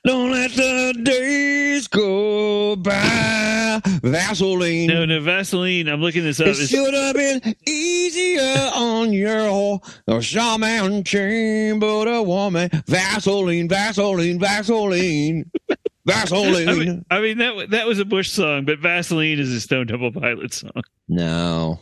[0.07, 3.81] Don't let the days go by.
[4.03, 4.87] Vaseline.
[4.89, 5.87] No, no, Vaseline.
[5.89, 6.49] I'm looking this up.
[6.49, 9.81] It should have been easier on your
[10.23, 12.71] shaman chain, but a woman.
[12.87, 16.79] Vaseline, Vaseline, Vaseline, I Vaseline.
[16.79, 20.13] mean, I mean that that was a Bush song, but Vaseline is a Stone Temple
[20.13, 20.83] Pilots song.
[21.09, 21.79] no.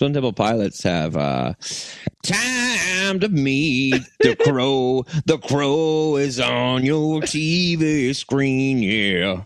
[0.00, 1.52] Stone Temple Pilots have uh
[2.22, 5.04] time to meet the crow.
[5.26, 9.42] The crow is on your TV screen, yeah.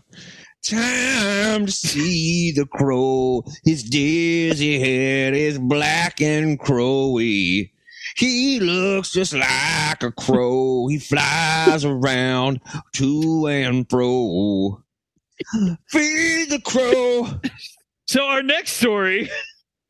[0.65, 3.43] Time to see the crow.
[3.65, 7.71] His dizzy head is black and crowy.
[8.15, 10.87] He looks just like a crow.
[10.87, 12.61] He flies around
[12.93, 14.81] to and fro.
[15.89, 17.27] Feed the crow.
[18.07, 19.29] So our next story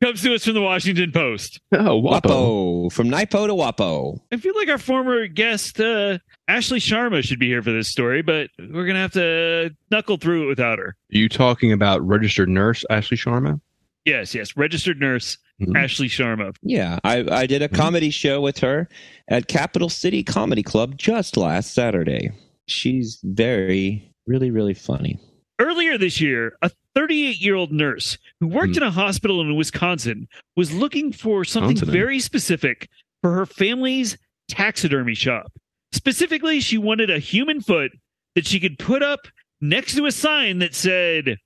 [0.02, 1.60] comes to us from the Washington Post.
[1.72, 2.20] Oh, Wapo.
[2.22, 2.92] Wapo.
[2.92, 4.18] From Naipo to Wapo.
[4.32, 8.22] I feel like our former guest uh, Ashley Sharma should be here for this story,
[8.22, 10.88] but we're gonna have to knuckle through it without her.
[10.88, 13.60] Are you talking about registered nurse Ashley Sharma?
[14.04, 15.74] Yes, yes, registered nurse Mhm.
[15.76, 16.54] Ashley Sharma.
[16.62, 18.88] Yeah, I, I did a comedy show with her
[19.28, 22.30] at Capital City Comedy Club just last Saturday.
[22.66, 25.18] She's very, really, really funny.
[25.58, 28.82] Earlier this year, a 38 year old nurse who worked Hmm.
[28.82, 31.92] in a hospital in Wisconsin was looking for something Wisconsin.
[31.92, 32.88] very specific
[33.22, 34.16] for her family's
[34.48, 35.52] taxidermy shop.
[35.92, 37.92] Specifically, she wanted a human foot
[38.34, 39.28] that she could put up
[39.60, 41.36] next to a sign that said,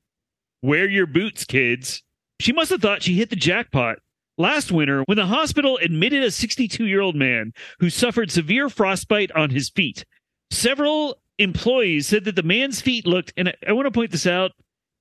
[0.63, 2.03] Wear your boots, kids.
[2.41, 3.99] She must have thought she hit the jackpot
[4.39, 9.33] last winter when the hospital admitted a 62 year old man who suffered severe frostbite
[9.33, 10.05] on his feet.
[10.51, 14.27] Several employees said that the man's feet looked, and I, I want to point this
[14.27, 14.53] out.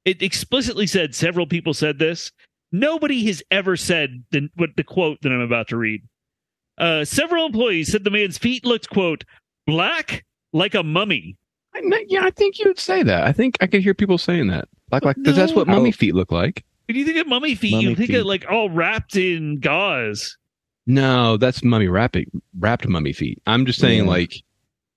[0.09, 2.31] It explicitly said several people said this.
[2.71, 6.01] Nobody has ever said the, what the quote that I'm about to read.
[6.79, 9.23] Uh, several employees said the man's feet looked, quote,
[9.67, 11.37] black like a mummy.
[11.75, 13.23] I, yeah, I think you would say that.
[13.25, 14.67] I think I could hear people saying that.
[14.91, 16.65] Like, like, because that's what mummy feet look like.
[16.87, 18.15] When you think of mummy feet, you think feet.
[18.19, 20.35] of like all wrapped in gauze.
[20.87, 23.39] No, that's mummy wrapping, wrapped mummy feet.
[23.45, 24.09] I'm just saying, Yeah.
[24.09, 24.33] like,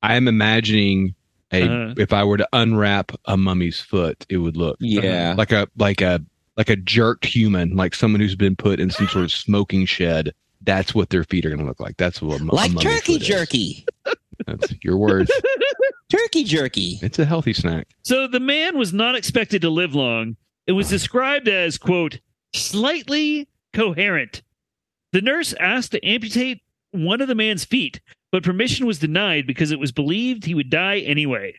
[0.03, 1.15] I am imagining
[1.53, 1.95] a Uh-huh.
[1.99, 5.35] if I were to unwrap a mummy's foot, it would look Yeah.
[5.37, 6.21] like a like a
[6.57, 10.33] like a jerked human, like someone who's been put in some sort of smoking shed.
[10.65, 11.97] That's what their feet are going to look like.
[11.97, 13.29] That's what a, mu- a like mummy turkey foot is.
[13.29, 13.87] jerky.
[14.47, 15.31] That's your words.
[16.11, 16.99] Turkey jerky.
[17.03, 17.89] it's a healthy snack.
[18.03, 20.37] So the man was not expected to live long.
[20.67, 22.19] It was described as, quote,
[22.55, 24.43] slightly coherent.
[25.13, 28.01] The nurse asked to amputate one of the man's feet,
[28.33, 31.55] but permission was denied because it was believed he would die anyway.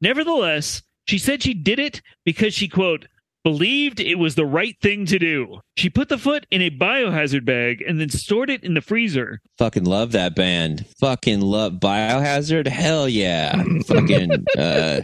[0.00, 3.06] Nevertheless, she said she did it because she, quote,
[3.44, 5.60] believed it was the right thing to do.
[5.76, 9.40] She put the foot in a biohazard bag and then stored it in the freezer.
[9.58, 10.86] Fucking love that band.
[10.98, 12.66] Fucking love Biohazard.
[12.66, 13.62] Hell yeah.
[13.86, 15.02] Fucking uh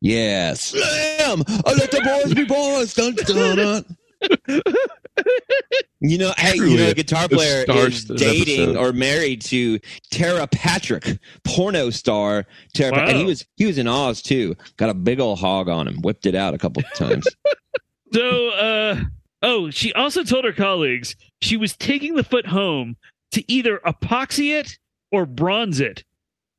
[0.00, 0.54] yeah.
[0.54, 1.42] Slam!
[1.64, 2.92] I let the boys be boys.
[2.92, 4.62] Dun, dun, dun.
[6.00, 8.76] You know, hey, you Truly know, a- a guitar player star is dating episode.
[8.76, 9.78] or married to
[10.10, 14.54] Tera Patrick, porno star Tera, Pa- and he was he was in Oz too.
[14.76, 16.02] Got a big old hog on him.
[16.02, 17.26] Whipped it out a couple of times.
[18.12, 19.00] So, uh,
[19.42, 22.96] oh, she also told her colleagues she was taking the foot home
[23.32, 24.78] to either epoxy it
[25.10, 26.04] or bronze it.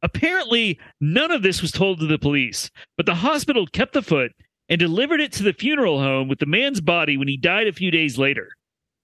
[0.04, 4.34] Apparently, none of this was told to the police, but the hospital kept the foot
[4.70, 7.74] and delivered it to the funeral home with the man's body when he died a
[7.74, 8.50] few days later.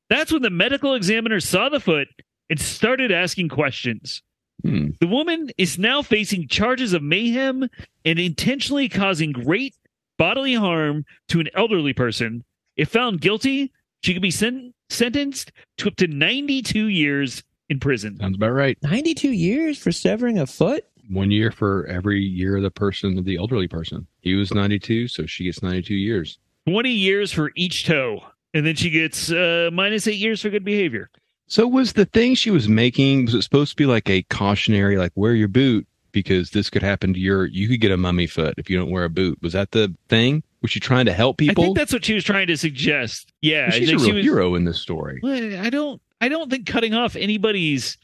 [0.10, 2.08] That's when the medical examiner saw the foot
[2.49, 4.21] and started asking questions.
[4.63, 4.89] Hmm.
[4.99, 7.69] The woman is now facing charges of mayhem
[8.06, 9.76] and intentionally causing great
[10.17, 12.43] bodily harm to an elderly person.
[12.76, 13.71] If found guilty,
[14.04, 18.17] she could be sen- sentenced to up to 92 years in prison.
[18.19, 18.78] Sounds about right.
[18.84, 20.86] Ninety two years for severing a foot?
[21.10, 24.08] One year for every year of the person of the elderly person.
[24.22, 26.39] He was 92, so she gets 92 years.
[26.68, 28.24] 20 years for each toe.
[28.54, 31.10] And then she gets uh, minus eight years for good behavior.
[31.48, 34.98] So was the thing she was making was it supposed to be like a cautionary,
[34.98, 38.28] like wear your boot because this could happen to your you could get a mummy
[38.28, 39.39] foot if you don't wear a boot.
[39.42, 40.44] Was that the thing?
[40.62, 41.63] Was she trying to help people?
[41.63, 43.34] I think that's what she was trying to suggest.
[43.42, 44.24] Yeah, she's a real she was.
[44.24, 45.20] hero in this story.
[45.60, 46.02] I don't.
[46.22, 47.98] I don't think cutting off anybody's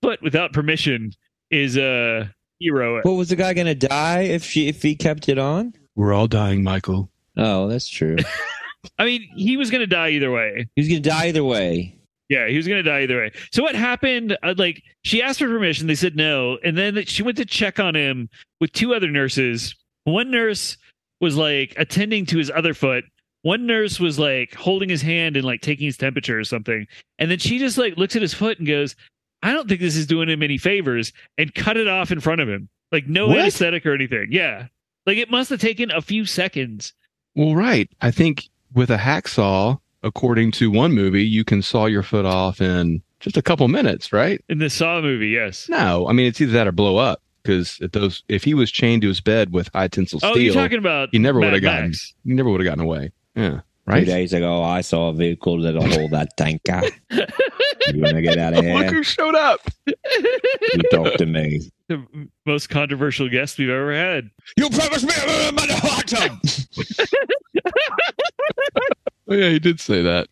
[0.00, 1.12] foot without permission
[1.50, 3.00] is a hero.
[3.02, 5.74] What was the guy gonna die if she if he kept it on?
[5.94, 7.10] We're all dying, Michael.
[7.36, 8.16] Oh, that's true.
[8.98, 10.68] I mean, he was going to die either way.
[10.76, 11.96] He was gonna die either way.
[12.28, 13.32] Yeah, he was going to die either way.
[13.52, 14.36] So what happened?
[14.42, 17.78] Uh, like she asked for permission, they said no, and then she went to check
[17.78, 18.28] on him
[18.60, 19.76] with two other nurses.
[20.04, 20.76] One nurse
[21.20, 23.04] was like attending to his other foot.
[23.42, 26.86] One nurse was like holding his hand and like taking his temperature or something.
[27.20, 28.96] And then she just like looks at his foot and goes,
[29.46, 32.40] "I don't think this is doing him any favors," and cut it off in front
[32.40, 32.68] of him.
[32.92, 33.38] Like no What?
[33.38, 34.28] anesthetic or anything.
[34.30, 34.66] Yeah,
[35.06, 36.92] like it must have taken a few seconds.
[37.34, 37.88] Well, right.
[38.00, 42.60] I think with a hacksaw, according to one movie, you can saw your foot off
[42.60, 44.42] in just a couple minutes, right?
[44.48, 45.68] In the Saw movie, yes.
[45.68, 47.22] No, I mean it's either that or blow up.
[47.42, 50.36] Because if those, if he was chained to his bed with high tensile steel, Oh,
[50.36, 51.92] you're talking about he never would have gotten,
[52.24, 53.12] he never would have gotten away.
[53.36, 56.82] Yeah, Two days ago, I saw a vehicle that'll hold that tanker.
[57.88, 58.90] You want to get out of Look here?
[58.94, 59.60] who showed up.
[59.86, 61.60] You talk to me.
[61.88, 62.04] the
[62.44, 64.28] most controversial guest we've ever had.
[64.56, 66.32] You promised me a mother hot tub.
[69.28, 70.28] Oh yeah, he did say that.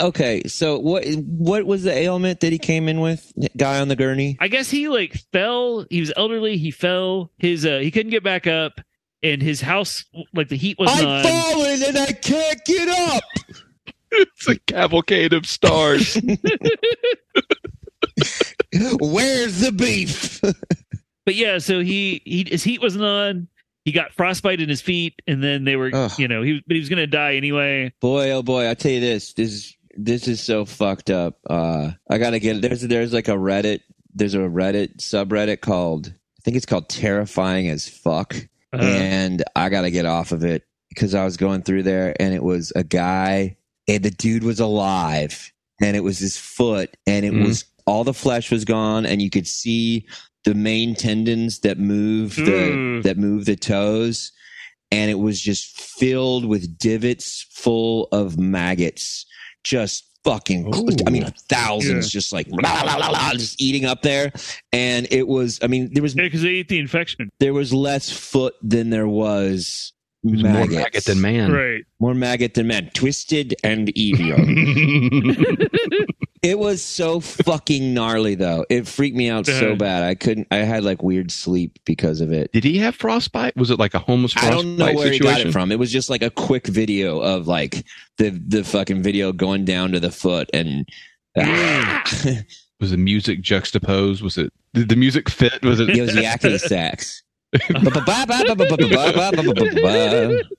[0.00, 3.32] Okay, so what what was the ailment that he came in with?
[3.56, 4.36] Guy on the gurney.
[4.40, 5.86] I guess he like fell.
[5.90, 6.56] He was elderly.
[6.56, 7.30] He fell.
[7.38, 8.80] His uh he couldn't get back up,
[9.22, 10.04] and his house
[10.34, 11.32] like the heat wasn't I've on.
[11.32, 13.22] fallen and I can't get up.
[14.10, 16.16] It's a cavalcade of stars.
[19.00, 20.40] Where's the beef?
[21.24, 23.48] But yeah, so he he his heat wasn't on.
[23.84, 26.12] He got frostbite in his feet, and then they were Ugh.
[26.18, 27.92] you know he was- but he was gonna die anyway.
[28.00, 31.38] boy, oh boy, I tell you this, this is this is so fucked up.
[31.48, 33.80] Uh, I gotta get there's there's like a Reddit,
[34.14, 38.36] there's a Reddit subreddit called I think it's called terrifying as fuck,
[38.72, 40.64] Uh, and I gotta get off of it.
[40.90, 43.56] because I was going through there and it was a guy
[43.86, 45.52] and the dude was alive
[45.82, 47.44] and it was his foot and it Mhm.
[47.46, 50.06] was all the flesh was gone and you could see
[50.44, 52.42] the main tendons that move the
[52.72, 53.02] Mm.
[53.02, 54.32] that move the toes
[54.90, 59.26] and it was just filled with divots full of maggots
[59.62, 60.72] just fucking
[61.06, 62.46] i mean thousands just like
[63.32, 64.32] just eating up there
[64.72, 67.30] and it was i mean there was Yeah, because they eat the infection.
[67.40, 69.92] there was less foot than there was
[70.24, 71.52] There's more maggot than man.
[71.52, 71.84] Right.
[72.00, 72.90] More maggot than man.
[72.92, 74.36] Twisted and evil.
[76.42, 78.64] it was so fucking gnarly though.
[78.70, 79.74] It freaked me out so Uh-huh.
[79.76, 80.02] bad.
[80.02, 80.46] I couldn't.
[80.50, 82.52] I had like weird sleep because of it.
[82.52, 83.56] Did he have frostbite?
[83.56, 85.70] Was it like a homeless I frostbite don't know where he got it from.
[85.72, 87.84] It was just like a quick video of like
[88.18, 90.88] the the fucking video going down to the foot and.
[92.80, 94.22] Was the music juxtaposed?
[94.22, 95.64] Was it did the music fit?
[95.64, 95.90] Was it?
[95.90, 97.22] it was yakety sax.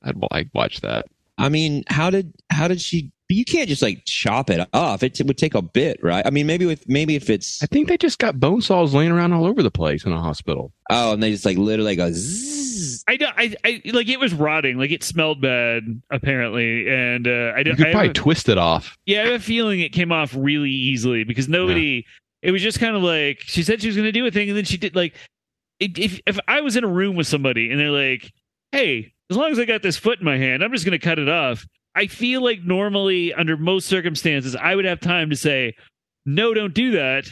[0.04, 1.06] I'd like watch that.
[1.38, 3.12] I mean, how did how did she?
[3.32, 5.04] You can't just like chop it off.
[5.04, 6.26] It, would take a bit, right?
[6.26, 9.12] I mean, maybe with maybe if it's I think they just got bone saws laying
[9.12, 10.74] around all over the place in a hospital.
[10.90, 13.04] oh, and they just like literally go zzz.
[13.08, 13.34] I don't.
[13.38, 14.78] I, I like it was rotting.
[14.80, 17.68] Like it smelled bad apparently, and uh, I You don't.
[17.68, 18.98] You could I probably a- twist it off.
[19.06, 22.06] yeah, I have a feeling it came off really easily because nobody.
[22.42, 24.50] It was just kind of like she said she was going to do a thing,
[24.50, 25.14] and then she did like.
[25.80, 28.32] It, if if I was in a room with somebody and they're like,
[28.72, 31.04] "Hey, as long as I got this foot in my hand, I'm just going to
[31.04, 31.66] cut it off."
[31.96, 35.76] I feel like normally, under most circumstances, I would have time to say,
[36.26, 37.28] "No, don't do that.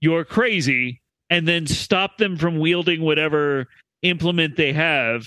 [0.00, 3.66] You're crazy," and then stop them from wielding whatever
[4.02, 5.26] implement they have.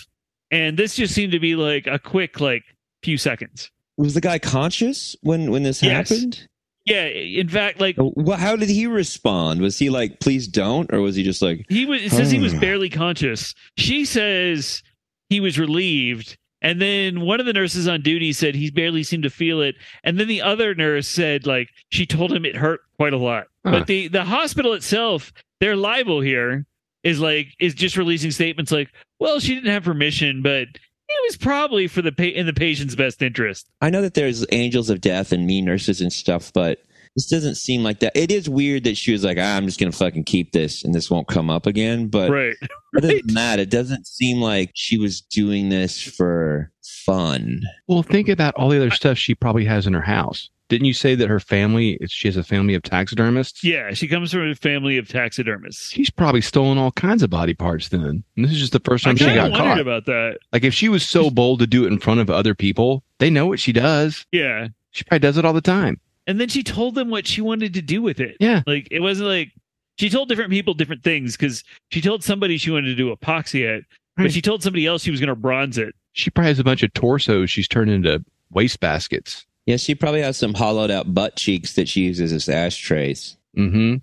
[0.50, 2.64] And this just seemed to be like a quick, like
[3.04, 3.70] few seconds.
[3.98, 6.10] Was the guy conscious when when this Yes.
[6.10, 6.48] happened?
[6.86, 9.62] Yeah, in fact, like uh, Well, how did he respond?
[9.62, 12.02] Was he like, "Please don't," or was he just like, He was.
[12.02, 13.54] It says he was barely conscious.
[13.78, 14.82] She says
[15.30, 19.24] he was relieved, and then one of the nurses on duty said he barely seemed
[19.24, 22.82] to feel it, and then the other nurse said like she told him it hurt
[22.98, 23.48] quite a lot.
[23.66, 23.72] Huh.
[23.72, 26.66] But the the hospital itself, their libel here
[27.04, 28.90] is like is just releasing statements like,
[29.20, 30.68] well, she didn't have permission, but
[31.14, 33.70] it was probably for the pa- in the patient's best interest.
[33.82, 36.80] I know that there's angels of death and mean nurses and stuff, but
[37.16, 38.16] this doesn't seem like that.
[38.16, 40.94] It is weird that she was like, ah, "I'm just gonna fucking keep this, and
[40.94, 42.56] this won't come up again." But right.
[42.98, 46.72] other than that, it doesn't seem like she was doing this for
[47.06, 47.62] fun.
[47.88, 50.50] Well, think about all the other stuff she probably has in her house.
[50.70, 51.98] Didn't you say that her family?
[52.08, 53.62] She has a family of taxidermists.
[53.62, 55.92] Yeah, she comes from a family of taxidermists.
[55.92, 58.24] She's probably stolen all kinds of body parts then.
[58.38, 59.80] And this is just the first I time she got wondered caught.
[59.82, 60.38] about that.
[60.54, 63.30] Like if she was so bold to do it in front of other people, they
[63.30, 64.26] know what she does.
[64.32, 64.70] Yeah.
[64.92, 66.00] She probably does it all the time.
[66.28, 68.38] And then she told them what she wanted to do with it.
[68.40, 68.62] Yeah.
[68.66, 69.52] Like it wasn't like
[69.98, 73.62] she told different people different things because she told somebody she wanted to do epoxy
[73.62, 73.86] it,
[74.18, 75.96] but she told somebody else she was going to bronze it.
[76.14, 79.46] She probably has a bunch of torsos she's turned into waste baskets.
[79.66, 83.38] Yeah, she probably has some hollowed out butt cheeks that she uses as ashtrays.
[83.58, 83.98] Mm-hmm.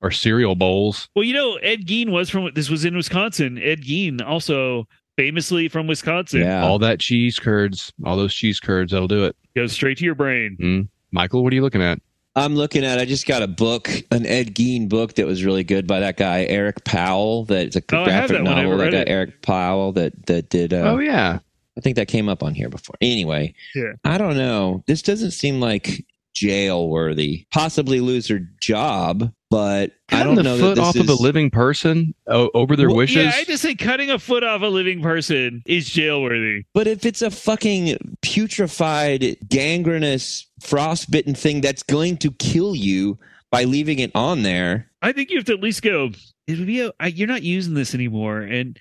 [0.00, 1.08] Or cereal bowls.
[1.14, 3.58] Well, you know, Ed Gein was from this was in Wisconsin.
[3.58, 4.86] Ed Gein also
[5.16, 6.40] famously from Wisconsin.
[6.40, 6.64] Yeah.
[6.64, 9.36] All that cheese curds, all those cheese curds, that'll do it.
[9.56, 10.56] Goes straight to your brain.
[10.60, 10.88] Mm.
[11.10, 12.00] Michael, what are you looking at?
[12.36, 12.98] I'm looking at.
[12.98, 16.16] I just got a book, an Ed Gein book that was really good by that
[16.16, 17.44] guy Eric Powell.
[17.46, 18.52] That's a Oh, I have graphic that.
[18.52, 18.78] I novel.
[18.78, 19.08] That read guy it.
[19.08, 20.72] Eric Powell that that did.
[20.72, 21.40] Uh, oh yeah.
[21.76, 22.96] I think that came up on here before.
[23.00, 23.92] Anyway, Yeah.
[24.04, 24.82] I don't know.
[24.86, 26.04] This doesn't seem like
[26.34, 27.46] jail worthy.
[27.52, 31.02] Possibly lose her job, but I Cutting don't the know foot that this off is.
[31.02, 33.16] of a living person o- over their Well, wishes.
[33.16, 36.64] Yeah, I just say cutting a foot off a living person is jail worthy.
[36.74, 43.18] but if it's a fucking putrefied, gangrenous, frostbitten thing that's going to kill you
[43.50, 46.10] by leaving it on there, I think you have to at least go.
[46.46, 46.80] It would be.
[46.80, 48.78] A, I, you're not using this anymore, and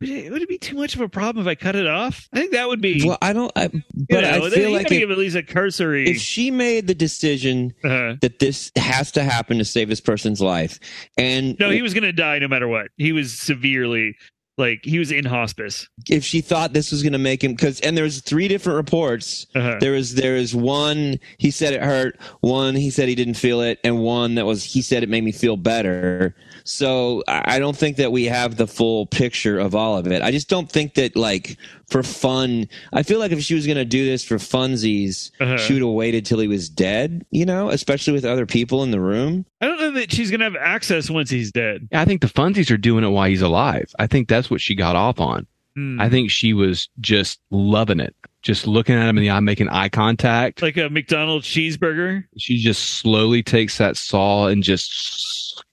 [0.00, 2.28] would it, would it be too much of a problem if I cut it off?
[2.32, 3.02] I think that would be.
[3.06, 3.50] well, I don't.
[3.56, 6.08] I, you but know, I feel like if, give at least a cursory.
[6.08, 10.40] if she made the decision uh, that this has to happen to save this person's
[10.40, 10.78] life,
[11.16, 12.88] and no, he was going to die no matter what.
[12.98, 14.16] He was severely
[14.58, 15.88] like he was in hospice.
[16.08, 19.46] if she thought this was going to make him because and there's three different reports.
[19.54, 19.76] Uh-huh.
[19.80, 22.18] there was there is one he said it hurt.
[22.40, 23.78] One he said he didn't feel it.
[23.84, 26.34] And one that was he said it made me feel better.
[26.64, 30.22] So I don't think that we have the full picture of all of it.
[30.22, 31.58] I just don't think that like
[31.88, 35.56] for fun i feel like if she was going to do this for funsies Uh-huh.
[35.58, 38.90] she would have waited till he was dead you know especially with other people in
[38.90, 41.88] the room I don't know that she's going to have access once he's dead.
[41.92, 43.90] I think the funsies are doing it while he's alive.
[43.98, 45.46] I think that's what she got off on.
[45.74, 45.98] Hmm.
[45.98, 49.70] I think she was just loving it, just looking at him in the eye, making
[49.70, 50.60] eye contact.
[50.60, 52.24] like a McDonald's cheeseburger.
[52.36, 55.64] she just slowly takes that saw and just,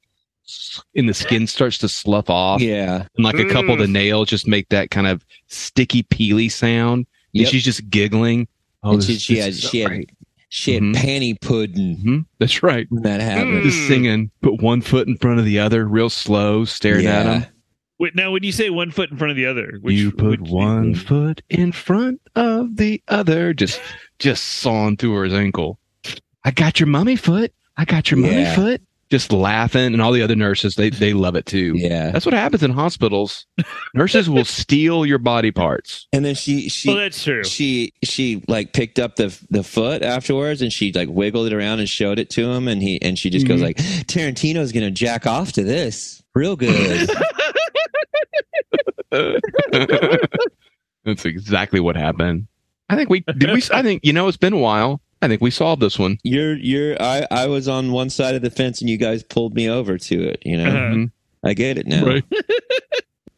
[0.96, 2.62] and the skin starts to slough off.
[2.62, 6.52] yeah And like a couple of the nails just make that kind of sticky peely
[6.52, 7.06] sound.
[7.36, 8.48] and she's just giggling.
[8.84, 10.10] Oh, And this- she, she this had so she had great.
[10.50, 10.96] she had Mhm.
[10.96, 12.26] panty pudding Mhm.
[12.40, 12.86] That's right.
[12.90, 13.64] when that happened.
[13.64, 17.46] Just singing, put one foot in front of the other, real slow, staring at him.
[18.00, 20.42] Wait, now when you say one foot in front of the other, which, you put
[20.42, 23.80] which- one foot in front of the other, just
[24.20, 25.80] just sawing through her ankle.
[26.44, 27.52] I got your mummy foot.
[27.78, 28.56] I got your mummy Yeah.
[28.56, 28.82] foot.
[29.10, 31.74] Just laughing, and all the other nurses they they love it too.
[31.76, 32.10] Yeah.
[32.12, 33.46] That's what happens in hospitals.
[33.94, 36.08] Nurses will steal your body parts.
[36.12, 37.44] And then she she Well, that's true.
[37.44, 41.80] she she like picked up the the foot afterwards and she like wiggled it around
[41.80, 43.64] and showed it to him and he and she just goes Mhm.
[43.64, 43.78] like
[44.08, 47.08] Tarantino's gonna jack off to this real good.
[51.06, 52.48] That's exactly what happened.
[52.90, 53.52] I think we did.
[53.52, 55.02] We I think you know it's been a while.
[55.24, 56.18] I think we solved this one.
[56.24, 59.54] you're you're I I was on one side of the fence and you guys pulled
[59.56, 60.42] me over to it.
[60.46, 61.06] You know Uh-huh.
[61.46, 62.06] I get it now.
[62.06, 62.24] Right.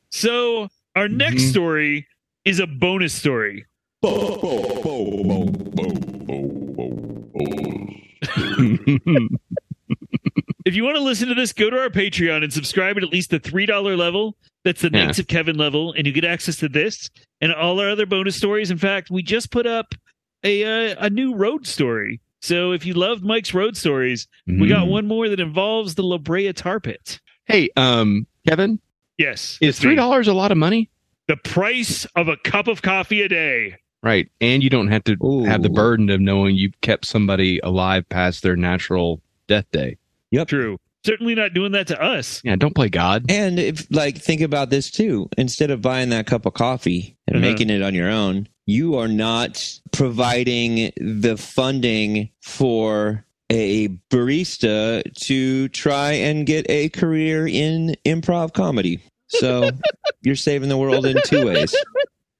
[0.09, 1.49] So our next Mhm.
[1.51, 2.07] story
[2.45, 3.65] is a bonus story.
[10.65, 13.09] If you want to listen to this, go to our Patreon and subscribe at at
[13.09, 14.36] least the three dollar level.
[14.63, 15.05] That's the Yeah.
[15.05, 17.09] Knights of Kevin level, and you get access to this
[17.39, 18.71] and all our other bonus stories.
[18.71, 19.93] In fact, we just put up
[20.45, 22.21] a uh, a new road story.
[22.41, 24.89] So if you loved Mike's road stories, we got Mhm.
[24.91, 27.19] one more that involves the La Brea tar pit.
[27.45, 28.79] Hey, um, Kevin,
[29.17, 30.89] Yes, is three dollars a lot of money?
[31.27, 33.75] the price of a cup of coffee a day?
[34.03, 38.07] Right, and you don't have to have the burden of knowing you've kept somebody alive
[38.09, 39.97] past their natural death day.
[40.29, 40.47] Yep.
[40.49, 40.77] True.
[41.03, 42.41] Certainly not doing that to us.
[42.43, 43.25] Yeah, don't play God.
[43.29, 47.37] And if like think about this too, instead of buying that cup of coffee and
[47.37, 47.45] Uh-huh.
[47.45, 55.68] making it on your own, you are not providing the funding for a barista to
[55.70, 58.99] try and get a career in improv comedy.
[59.28, 59.70] So
[60.22, 61.76] you're saving the world in two ways.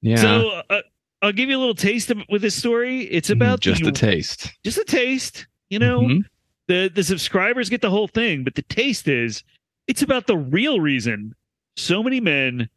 [0.02, 0.82] Yeah, So uh,
[1.22, 3.02] I'll give you a little taste of, with this story.
[3.02, 4.50] It's about just the, a taste.
[4.64, 5.46] just a taste.
[5.70, 6.24] You know, Mhm.
[6.68, 9.42] the the subscribers get the whole thing, but the taste is
[9.88, 11.34] it's about the real reason
[11.76, 12.68] so many men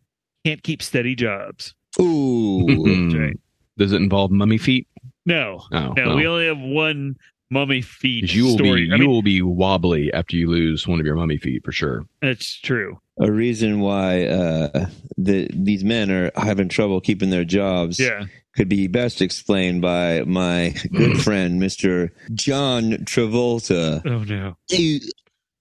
[0.45, 1.73] can't keep steady jobs.
[2.01, 3.17] Ooh.
[3.17, 3.37] Right.
[3.77, 4.87] Does it involve mummy feet?
[5.25, 6.15] No, Oh, no, well.
[6.15, 7.15] we only have one
[7.51, 8.85] mummy feet you will story.
[8.85, 11.63] be I you mean, will be wobbly after you lose one of your mummy feet
[11.65, 12.05] for sure.
[12.21, 12.99] that's true.
[13.19, 14.85] A reason why uh,
[15.17, 18.25] the, these men are having trouble keeping their jobs Yeah.
[18.55, 22.09] could be best explained by my good friend, Mr.
[22.33, 24.01] John Travolta.
[24.05, 24.55] Oh no.
[24.69, 25.01] Hey,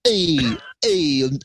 [0.05, 0.39] hey,
[0.82, 1.39] hey, I'm,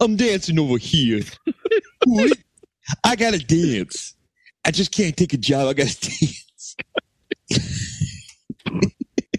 [0.00, 1.22] I'm dancing over here.
[3.04, 4.14] I gotta dance.
[4.64, 5.68] I just can't take a job.
[5.68, 6.76] I gotta dance.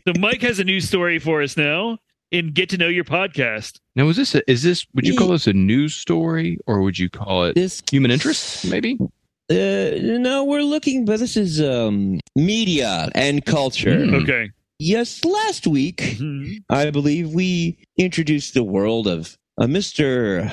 [0.08, 1.98] So Mike has a new story for us now
[2.32, 3.80] in Get to Know Your Podcast.
[3.96, 7.00] Now, is this a, is this would you call this a news story or would
[7.00, 8.70] you call it This, human interest?
[8.70, 8.98] Maybe.
[9.00, 9.06] uh,
[9.50, 13.98] no, we're looking, but this is um, media and culture.
[13.98, 14.22] Mm.
[14.24, 14.52] Okay.
[14.78, 16.64] Yes, last week, Mhm.
[16.70, 20.52] I believe we introduced the world of a Mr.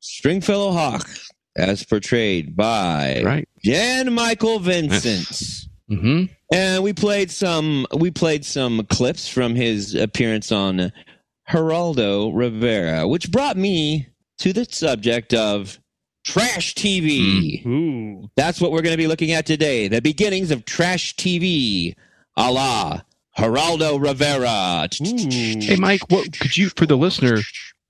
[0.00, 1.08] Stringfellow Hawke,
[1.56, 3.48] as portrayed by Right.
[3.64, 5.68] Jan Michael Vincent.
[5.90, 6.32] Mm-hmm.
[6.52, 10.92] And we played some we played some clips from his appearance on
[11.48, 15.78] Geraldo Rivera, which brought me to the subject of
[16.24, 17.64] trash TV.
[17.66, 18.30] Ooh.
[18.36, 19.88] That's what we're going to be looking at today.
[19.88, 21.94] The beginnings of trash TV,
[22.36, 23.00] a la
[23.36, 24.88] Geraldo Rivera.
[25.00, 27.38] Hey, Mike, what could you for the listener?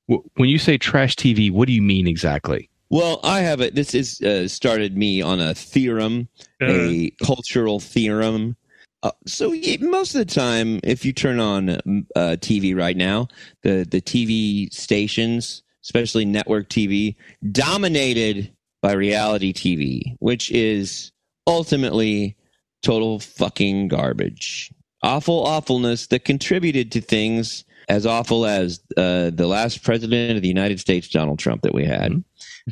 [0.07, 2.70] When you say trash TV, what do you mean exactly?
[2.91, 3.75] Well, I have it.
[3.77, 6.29] This is uh, started me on a theorem,
[6.61, 8.57] Uh, a cultural theorem.
[9.03, 13.29] Uh, so most of the time, if you turn on uh, TV right now,
[13.63, 17.15] the the TV stations, especially network TV,
[17.53, 21.13] dominated by reality TV, which is
[21.47, 22.37] ultimately
[22.83, 24.73] total fucking garbage.
[25.03, 30.49] Awful awfulness that contributed to things as awful as uh, the last president of the
[30.49, 32.23] United States, Donald Trump, that we had.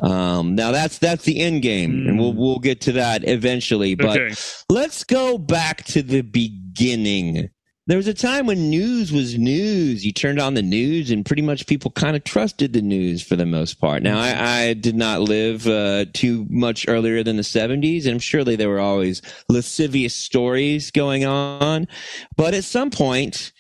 [0.00, 3.96] Um, now that's that's the end game, and we'll we'll get to that eventually.
[3.96, 4.34] But okay.
[4.70, 7.50] let's go back to the beginning.
[7.88, 10.04] There was a time when news was news.
[10.04, 13.34] You turned on the news, and pretty much people kind of trusted the news for
[13.34, 14.02] the most part.
[14.02, 18.56] Now, I, I did not live uh, too much earlier than the 70s, and surely
[18.56, 21.88] there were always lascivious stories going on.
[22.36, 23.52] But at some point,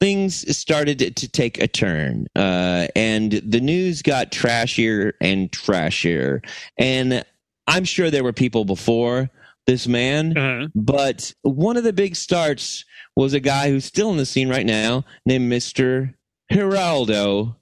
[0.00, 6.44] things started to take a turn, uh, and the news got trashier and trashier.
[6.78, 7.24] And
[7.66, 9.30] I'm sure there were people before
[9.66, 10.68] this man, Uh-huh.
[10.74, 12.84] but one of the big starts
[13.16, 16.14] was a guy who's still in the scene right now named Mr.
[16.52, 17.56] Geraldo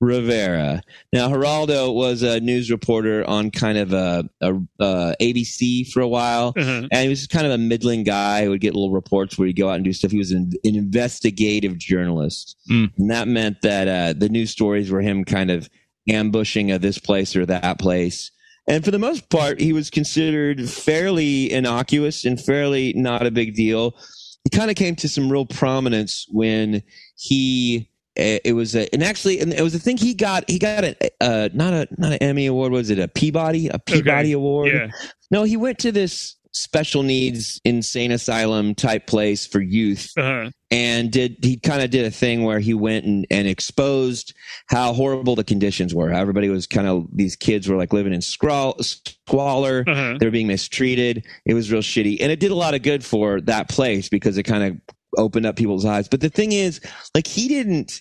[0.00, 0.82] Rivera.
[1.12, 6.08] Now, Geraldo was a news reporter on kind of a, a, a ABC for a
[6.08, 6.86] while, Uh-huh.
[6.92, 9.54] and he was kind of a middling guy who would get little reports where he'd
[9.56, 10.10] go out and do stuff.
[10.10, 12.90] He was an, an investigative journalist, Mm.
[12.98, 15.68] and that meant that uh, the news stories were him kind of
[16.08, 18.30] ambushing of this place or that place.
[18.68, 23.54] And for the most part, he was considered fairly innocuous and fairly not a big
[23.54, 23.96] deal.
[24.44, 26.82] He kind of came to some real prominence when
[27.16, 30.58] he uh, it was a, and actually and it was a thing he got he
[30.58, 34.32] got a uh, not a not an Emmy award was it a Peabody a Peabody
[34.32, 34.88] award Yeah.
[35.30, 40.50] no he went to this special needs insane asylum type place for youth Uh-huh.
[40.70, 44.32] and did he kind of did a thing where he went and, and exposed
[44.68, 48.14] how horrible the conditions were how everybody was kind of these kids were like living
[48.14, 50.16] in scrawl, squalor Uh-huh.
[50.18, 53.04] they were being mistreated it was real shitty and it did a lot of good
[53.04, 56.80] for that place because it kind of opened up people's eyes but the thing is
[57.14, 58.00] like he didn't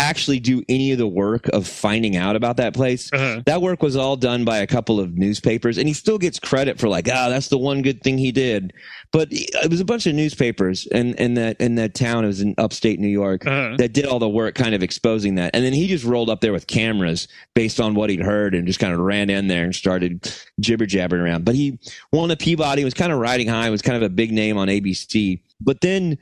[0.00, 3.12] actually do any of the work of finding out about that place.
[3.12, 3.42] Uh-huh.
[3.46, 6.78] that work was all done by a couple of newspapers and he still gets credit
[6.80, 8.72] for like ah that's the one good thing he did.
[9.12, 12.24] But it was a bunch of newspapers in, in that in that town.
[12.24, 13.76] It was in upstate new york Uh-huh.
[13.78, 15.50] that did all the work kind of exposing that.
[15.54, 18.66] And then he just rolled up there with cameras based on what he'd heard and
[18.66, 21.44] just kind of ran in there and started jibber jabbering around.
[21.44, 21.78] But he
[22.12, 24.68] won a peabody was kind of riding high was kind of a big name on
[24.68, 26.16] abc but then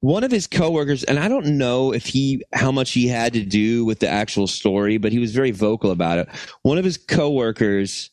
[0.00, 3.44] one of his coworkers and i don't know if he how much he had to
[3.44, 6.28] do with the actual story but he was very vocal about it
[6.62, 8.10] one of his coworkers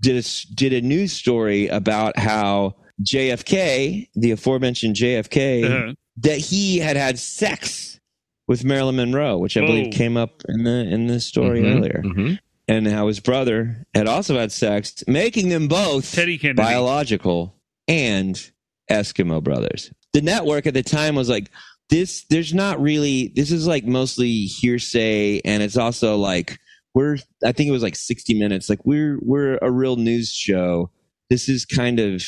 [0.00, 5.92] did a, did a news story about how jfk the aforementioned jfk Uh-huh.
[6.18, 8.00] that he had had sex
[8.46, 12.02] with marilyn monroe which i believe came up in the in the story Mhm, earlier
[12.04, 12.38] mhm.
[12.68, 16.14] and how his brother had also had sex making them both
[16.56, 17.54] biological
[17.86, 18.50] and
[18.90, 19.90] Eskimo brothers.
[20.12, 21.50] The network at the time was like,
[21.90, 25.40] this, there's not really, this is like mostly hearsay.
[25.44, 26.58] And it's also like,
[26.94, 28.68] we're, I think it was like 60 minutes.
[28.68, 30.90] Like we're, we're a real news show.
[31.30, 32.22] This is kind of,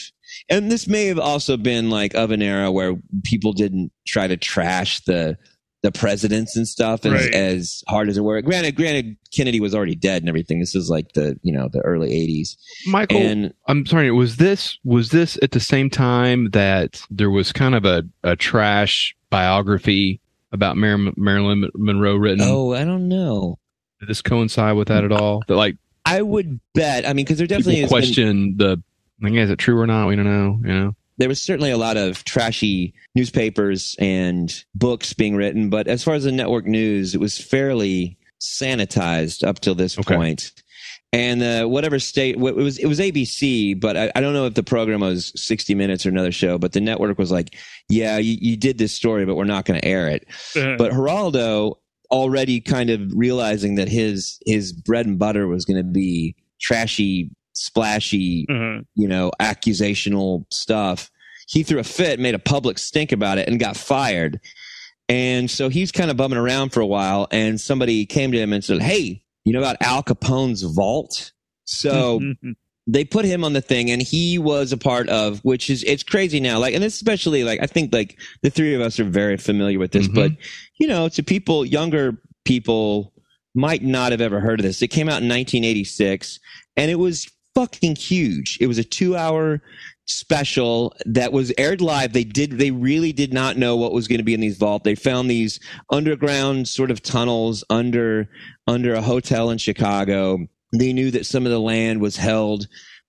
[0.48, 4.36] and this may have also been like of an era where people didn't try to
[4.36, 5.36] trash the,
[5.82, 7.34] the presidents and stuff as, Right.
[7.34, 8.40] as hard as it were.
[8.42, 10.60] Granted, granted, Kennedy was already dead and everything.
[10.60, 12.56] This is like the, you know, the early 80s.
[12.86, 14.10] Michael, And I'm sorry.
[14.10, 18.36] Was this was this at the same time that there was kind of a, a
[18.36, 20.20] trash biography
[20.52, 22.40] about Mar- Marilyn Monroe written?
[22.42, 23.58] oh, I don't know.
[24.00, 25.42] Did this coincide with that at all?
[25.48, 27.06] That like I would bet.
[27.06, 28.82] I mean, because there definitely has been, question the.
[29.22, 30.08] I mean, is it true or not?
[30.08, 30.58] We don't know.
[30.62, 30.96] You know.
[31.20, 36.14] There was certainly a lot of trashy newspapers and books being written, but as far
[36.14, 40.16] as the network news, it was fairly sanitized up till this Okay.
[40.16, 40.52] point.
[41.12, 44.54] And uh, whatever state it was, it was ABC, but I, I don't know if
[44.54, 46.56] the program was 60 Minutes or another show.
[46.56, 47.56] But the network was like,
[47.88, 50.76] "Yeah, you, you did this story, but we're not going to air it." Uh-huh.
[50.78, 51.78] But Geraldo
[52.12, 57.30] already kind of realizing that his his bread and butter was going to be trashy,
[57.52, 58.80] splashy, Uh-huh.
[58.94, 61.10] you know, accusational stuff.
[61.48, 64.40] He threw a fit, made a public stink about it, and got fired.
[65.08, 68.52] And so he's kind of bumming around for a while, and somebody came to him
[68.52, 71.32] and said, "Hey, you know about Al Capone's vault?"
[71.64, 72.54] So Mhm.
[72.86, 76.02] they put him on the thing and he was a part of which is it's
[76.02, 79.36] crazy now like and especially like i think like the three of us are very
[79.36, 80.14] familiar with this Mhm.
[80.14, 80.32] but
[80.80, 83.12] you know to people younger people
[83.54, 86.40] might not have ever heard of this it came out in 1986
[86.76, 88.58] and it was fucking huge.
[88.60, 89.60] It was a two hour
[90.06, 92.12] special that was aired live.
[92.12, 94.84] They did they really did not know what was going to be in these vault.
[94.84, 98.28] They found these underground sort of tunnels under
[98.66, 100.38] under a hotel in chicago.
[100.72, 102.66] They knew that some of the land was held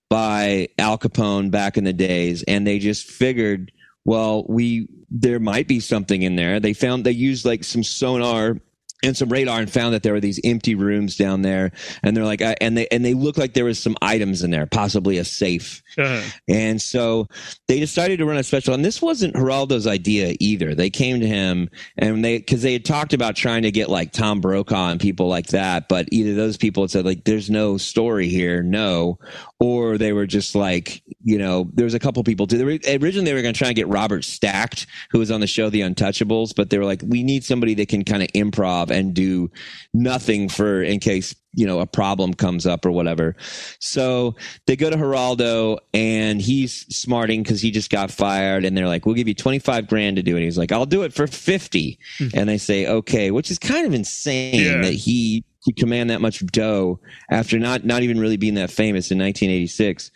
[0.10, 3.72] by Al Capone back in the days, and they just figured,
[4.04, 6.60] well, we there might be something in there.
[6.60, 8.58] They found they used like some sonar
[9.04, 11.72] and some radar and found that there were these empty rooms down there,
[12.04, 14.52] and they're like, uh, and they and they looked like there was some items in
[14.52, 15.82] there, possibly a safe.
[15.98, 16.22] Uh-huh.
[16.48, 17.28] And so
[17.68, 18.74] they decided to run a special.
[18.74, 20.74] And this wasn't Geraldo's idea either.
[20.76, 24.12] They came to him and they, cause they had talked about trying to get like
[24.12, 25.90] Tom Brokaw and people like that.
[25.90, 28.64] But either those people had said like, there's no story here.
[28.64, 29.20] No.
[29.60, 32.58] Or they were just like, you know, there was a couple people too.
[32.58, 35.42] They were, originally they were going to try and get Robert Stack, who was on
[35.42, 38.30] the show The Untouchables, but they were like, we need somebody that can kind of
[38.30, 39.50] improv and do
[39.94, 43.36] nothing for in case you know a problem comes up or whatever.
[43.80, 44.36] So
[44.68, 49.06] they go to Geraldo and he's smarting because he just got fired and they're like
[49.06, 50.44] we'll give you 25 grand to do it.
[50.44, 52.28] He's like i'll do it for 50 hmm.
[52.34, 54.82] and they say okay which is kind of insane Yeah.
[54.82, 59.12] that he could command that much dough after not not even really being that famous
[59.12, 60.12] in 1986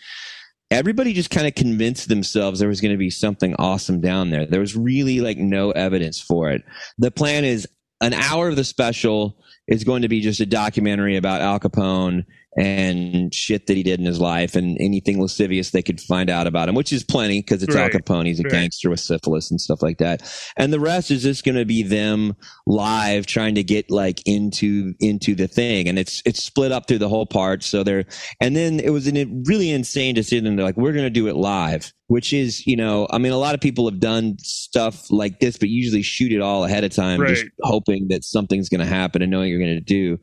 [0.72, 4.46] everybody just kind of convinced themselves there was going to be something awesome down there.
[4.46, 6.64] There was really like no evidence for it.
[6.98, 7.68] The plan is
[8.02, 9.38] an hour of the special
[9.68, 12.26] is going to be just a documentary about Al Capone
[12.58, 16.48] and shit that he did in his life and anything lascivious they could find out
[16.48, 17.94] about him, which is plenty because it's Right.
[17.94, 18.28] Al Capone.
[18.28, 18.52] He's a Right.
[18.52, 20.22] gangster with syphilis and stuff like that.
[20.58, 22.36] And the rest is just going to be them
[22.66, 27.00] live trying to get like into into the thing, and it's it's split up through
[27.00, 27.64] the whole part.
[27.64, 28.06] So they're
[28.40, 30.56] and then it was a really insane decision.
[30.56, 33.38] They're like, we're going to do it live, which is, you know, I mean, a
[33.38, 36.92] lot of people have done stuff like this, but usually shoot it all ahead of
[36.94, 40.18] time, just hoping that something's going to happen and knowing you're going to do.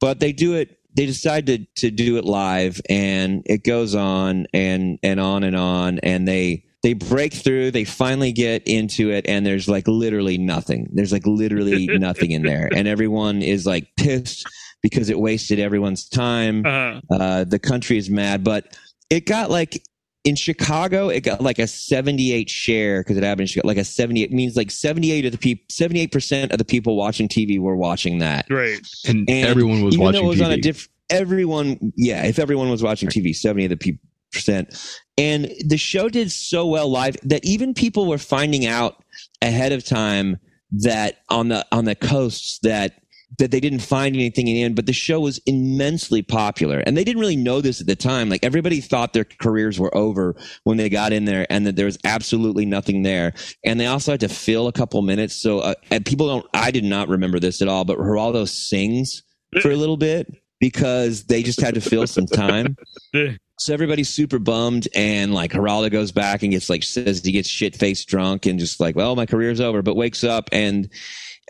[0.00, 0.77] But they do it.
[0.98, 5.54] They decide to to do it live, and it goes on and and on and
[5.54, 7.70] on, and they they break through.
[7.70, 10.88] They finally get into it, and there's like literally nothing.
[10.92, 14.44] There's like literally nothing in there, and everyone is like pissed
[14.82, 18.76] because it wasted everyone's time Uh, uh, the country is mad, but
[19.08, 19.80] it got like
[20.28, 23.68] in Chicago, it got like a 78 share because it happened in Chicago.
[23.68, 27.28] Like a 78 means like 78 of the people, 78 percent of the people watching
[27.28, 28.46] TV were watching that.
[28.50, 28.78] right.
[29.06, 30.44] and, And everyone was Even watching though it was TV.
[30.44, 34.00] on a diff, everyone, yeah, if everyone was watching TV, 70 of the people
[34.32, 34.78] percent,
[35.16, 39.02] and the show did so well live that even people were finding out
[39.40, 40.36] ahead of time
[40.70, 43.00] that on the on the coasts that
[43.36, 46.80] that they didn't find anything in the end, but the show was immensely popular.
[46.80, 48.28] And they didn't really know this at the time.
[48.30, 51.84] Like everybody thought their careers were over when they got in there and that there
[51.84, 53.34] was absolutely nothing there.
[53.64, 55.34] And they also had to fill a couple minutes.
[55.34, 59.22] So uh, and people don't, I did not remember this at all, but Geraldo sings
[59.60, 62.76] for a little bit because they just had to fill some time.
[63.60, 67.48] So everybody's super bummed, and like Geraldo goes back and gets like says he gets
[67.48, 70.88] shit faced drunk and just like, well, my career's over, but wakes up and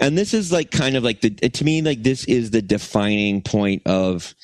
[0.01, 3.43] and this is like kind of like the to me like this is the defining
[3.43, 4.35] point of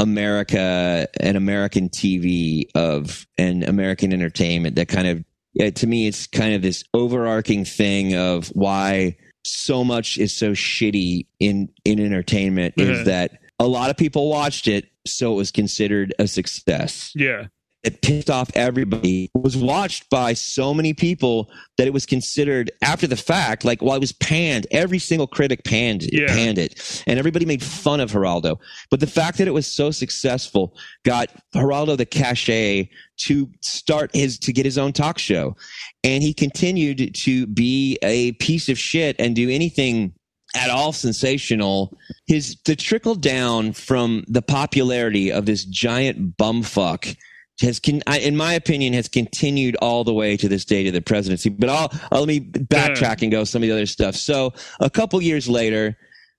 [0.00, 5.24] America and American TV of and American entertainment that kind of
[5.54, 10.50] yeah, to me it's kind of this overarching thing of why so much is so
[10.52, 12.90] shitty in in entertainment Mhm.
[12.90, 17.46] is that a lot of people watched it so it was considered a success Yeah.
[17.84, 22.70] It pissed off everybody It was watched by so many people that it was considered
[22.82, 24.66] after the fact like well it was panned.
[24.70, 26.26] Every single critic panned Yeah.
[26.28, 27.02] panned it.
[27.06, 28.58] And everybody made fun of Geraldo.
[28.90, 32.88] But the fact that it was so successful got Geraldo the cachet
[33.26, 35.56] to start his to get his own talk show.
[36.02, 40.14] And he continued to be a piece of shit and do anything
[40.56, 41.96] at all sensational.
[42.26, 47.16] His the trickle down from the popularity of this giant bumfuck
[47.60, 50.90] has con- I, in my opinion has continued all the way to this day to
[50.90, 51.50] the presidency.
[51.50, 54.16] But I'll, I'll let me backtrack and go some of the other stuff.
[54.16, 55.96] So a couple years later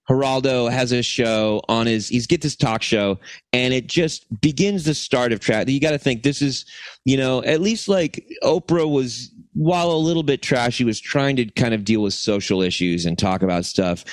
[0.09, 3.19] Geraldo has a show on his he's get this talk show
[3.53, 6.65] and it just begins the start of track you got to think this is
[7.05, 11.45] you know at least like Oprah was while a little bit trashy was trying to
[11.51, 14.03] kind of deal with social issues and talk about stuff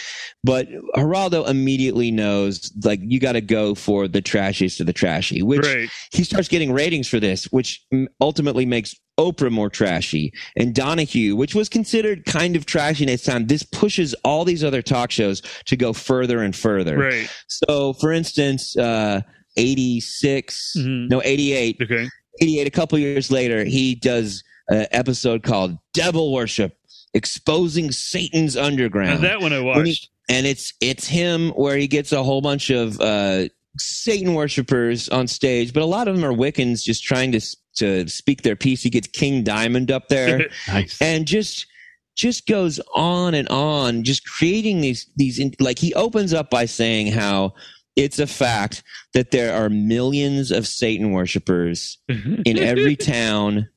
[0.44, 5.42] but Geraldo immediately knows like you got to go for the trashiest of the trashy
[5.42, 5.88] which Right.
[6.12, 7.84] he starts getting ratings for this, which
[8.20, 10.32] ultimately makes Oprah more trashy.
[10.56, 14.64] And Donahue, which was considered kind of trashy in its time, this pushes all these
[14.64, 16.96] other talk shows to go further and further.
[16.98, 17.28] Right.
[17.46, 19.20] So, for instance, uh,
[19.56, 21.08] 86, Mhm.
[21.10, 22.08] no, 88, Okay.
[22.40, 26.76] 88, a couple years later, he does an episode called Devil Worship
[27.14, 30.08] Exposing Satan's Now, Underground that one I When he- watched.
[30.28, 33.48] and it's it's him where he gets a whole bunch of uh,
[33.78, 37.40] Satan worshippers on stage, but a lot of them are Wiccans just trying to
[37.76, 38.82] to speak their piece.
[38.82, 41.00] He gets King Diamond up there, nice.
[41.02, 41.66] and just
[42.14, 46.64] just goes on and on, just creating these these in- like he opens up by
[46.66, 47.52] saying how
[47.94, 48.82] it's a fact
[49.12, 53.68] that there are millions of Satan worshippers in every town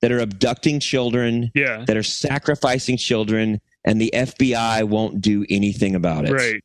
[0.00, 1.84] that are abducting children, yeah.
[1.86, 6.32] that are sacrificing children, and the FBI won't do anything about it.
[6.32, 6.62] Right.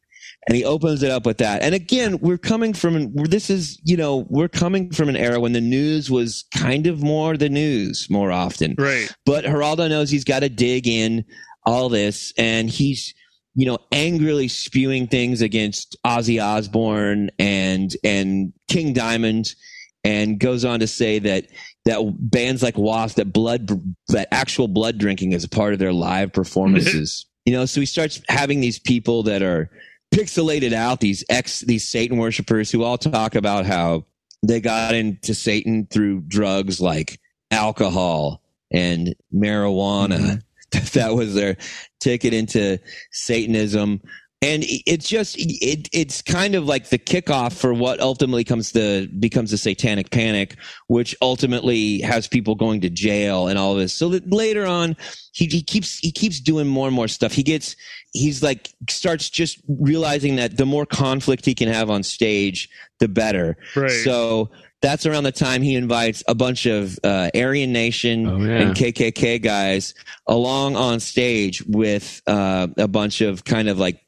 [0.48, 1.64] And he opens it up with that.
[1.64, 5.54] And again, we're coming from this is you know we're coming from an era when
[5.54, 8.76] the news was kind of more the news more often.
[8.78, 9.12] Right.
[9.26, 11.26] But Geraldo knows he's got to dig in
[11.66, 13.14] all this, and he's
[13.56, 19.56] you know angrily spewing things against Ozzy Osbourne and and King Diamond,
[20.04, 21.48] and goes on to say that
[21.86, 23.70] that bands like Wasp that blood
[24.10, 27.26] that actual blood drinking is a part of their live performances.
[27.46, 29.70] you know, so he starts having these people that are
[30.14, 34.06] pixelated out these ex these Satan worshippers who all talk about how
[34.44, 37.20] they got into Satan through drugs like
[37.52, 40.18] alcohol and marijuana.
[40.20, 40.40] Mm-hmm.
[40.94, 41.58] that was their
[42.00, 42.80] ticket into
[43.12, 44.02] Satanism.
[44.46, 49.08] And it's just it it's kind of like the kickoff for what ultimately comes to
[49.20, 50.56] becomes a satanic panic
[50.88, 54.96] which ultimately has people going to jail and all of this so that later on
[55.34, 57.76] he, he keeps he keeps doing more and more stuff he gets
[58.14, 62.70] he's like starts just realizing that the more conflict he can have on stage
[63.00, 63.90] the better Right.
[63.92, 64.50] so
[64.82, 68.60] that's around the time he invites a bunch of uh, Aryan Nation Oh, yeah.
[68.62, 69.96] and KKK guys
[70.28, 74.05] along on stage with uh, a bunch of kind of like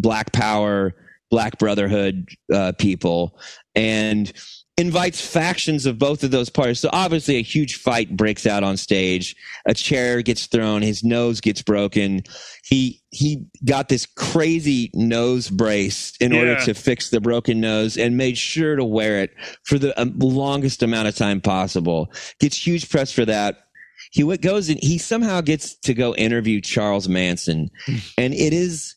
[0.00, 0.94] Black Power,
[1.30, 3.38] Black Brotherhood uh, people,
[3.74, 4.32] and
[4.80, 6.80] invites factions of both of those parties.
[6.80, 9.36] So obviously, a huge fight breaks out on stage.
[9.66, 10.80] A chair gets thrown.
[10.80, 12.22] His nose gets broken.
[12.64, 18.16] He he got this crazy nose brace in order to fix the broken nose, and
[18.16, 19.32] made sure to wear it
[19.64, 22.10] for the um, longest amount of time possible.
[22.40, 23.66] Gets huge press for that.
[24.12, 27.70] He goes and he somehow gets to go interview Charles Manson,
[28.16, 28.96] and it is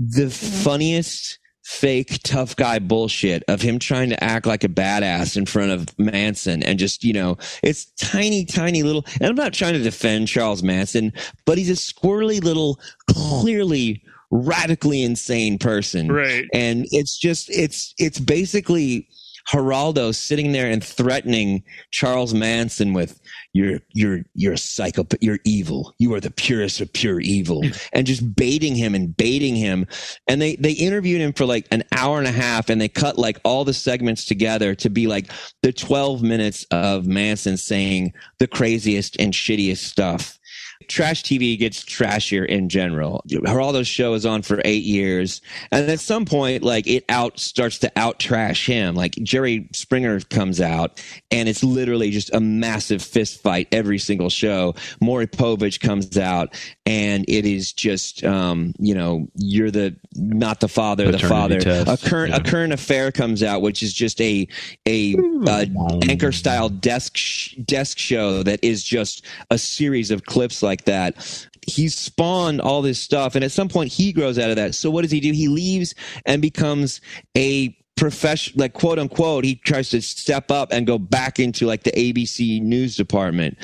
[0.00, 5.44] the funniest fake tough guy bullshit of him trying to act like a badass in
[5.46, 9.74] front of Manson and just, you know, it's tiny, tiny little, and I'm not trying
[9.74, 11.12] to defend Charles Manson,
[11.44, 12.80] but he's a squirrely little,
[13.10, 16.10] clearly radically insane person.
[16.10, 16.46] Right.
[16.52, 19.06] And it's just, it's, it's basically
[19.50, 23.20] Geraldo sitting there and threatening Charles Manson with,
[23.52, 25.22] you're, you're, you're a psychopath.
[25.22, 25.94] You're evil.
[25.98, 29.86] You are the purest of pure evil and just baiting him and baiting him.
[30.28, 33.18] And they, they interviewed him for like an hour and a half and they cut
[33.18, 35.30] like all the segments together to be like
[35.62, 40.39] the 12 minutes of Manson saying the craziest and shittiest stuff.
[40.88, 43.22] Trash TV gets trashier in general.
[43.28, 47.78] Geraldo's show is on for eight years, and at some point, like it out starts
[47.80, 48.94] to out trash him.
[48.94, 54.30] Like Jerry Springer comes out, and it's literally just a massive fist fight every single
[54.30, 54.74] show.
[55.00, 56.54] Maury Povich comes out,
[56.86, 61.60] and it is just, um, you know, you're the not the father, the father.
[61.60, 62.38] test, A current yeah.
[62.38, 64.48] a current affair comes out, which is just a
[64.86, 65.14] a
[65.46, 65.66] uh,
[66.08, 71.46] anchor style desk sh- desk show that is just a series of clips like that.
[71.66, 74.74] He's spawned all this stuff, and at some point he grows out of that.
[74.74, 75.32] So what does he do?
[75.32, 75.94] He leaves
[76.26, 77.00] and becomes
[77.36, 81.82] a profession like quote unquote he tries to step up and go back into like
[81.82, 83.58] the abc news department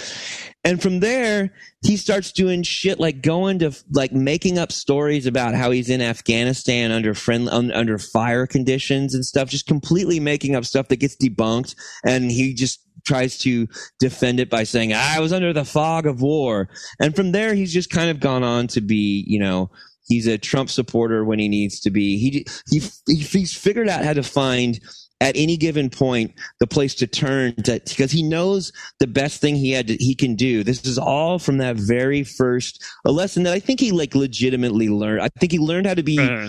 [0.62, 1.54] and from there
[1.86, 6.02] he starts doing shit like going to like making up stories about how he's in
[6.02, 10.96] afghanistan under friend un, under fire conditions and stuff just completely making up stuff that
[10.96, 15.64] gets debunked and he just tries to defend it by saying i was under the
[15.64, 16.68] fog of war.
[17.00, 19.70] And from there he's just kind of gone on to be you know
[20.08, 22.18] he's a trump supporter when he needs to be.
[22.18, 24.80] He he, he he's figured out how to find
[25.20, 29.56] at any given point the place to turn to because he knows the best thing
[29.56, 30.62] he had to, he can do.
[30.62, 34.88] This is all from that very first a lesson that i think he like legitimately
[34.88, 35.22] learned.
[35.22, 36.48] I think he learned how to be Uh,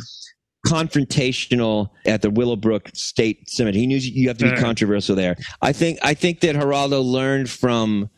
[0.68, 3.82] confrontational at the Willowbrook State Cemetery.
[3.82, 4.61] He knew you have to be Uh-huh.
[4.61, 5.36] controversial there.
[5.61, 8.09] I think I think that Geraldo learned from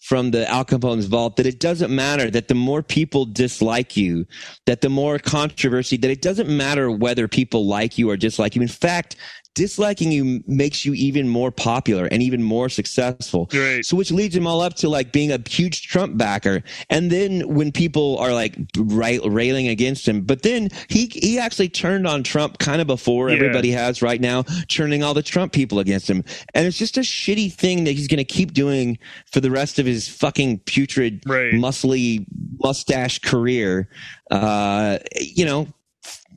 [0.00, 4.26] from the Al Capone's vault that it doesn't matter that the more people dislike you,
[4.64, 8.62] that the more controversy that it doesn't matter whether people like you or dislike you.
[8.62, 9.16] In fact,
[9.58, 13.48] disliking you makes you even more popular and even more successful.
[13.52, 13.84] Right.
[13.84, 16.62] So which leads him all up to like being a huge Trump backer.
[16.88, 21.68] And then when people are like right, railing against him, but then he he actually
[21.68, 23.36] turned on Trump kind of before Yeah.
[23.36, 26.24] everybody has right now, turning all the Trump people against him.
[26.54, 28.98] And it's just a shitty thing that he's going to keep doing
[29.30, 31.52] for the rest of his fucking putrid, Right.
[31.52, 32.24] muscly
[32.62, 33.88] mustache career.
[34.30, 35.66] Uh, you know,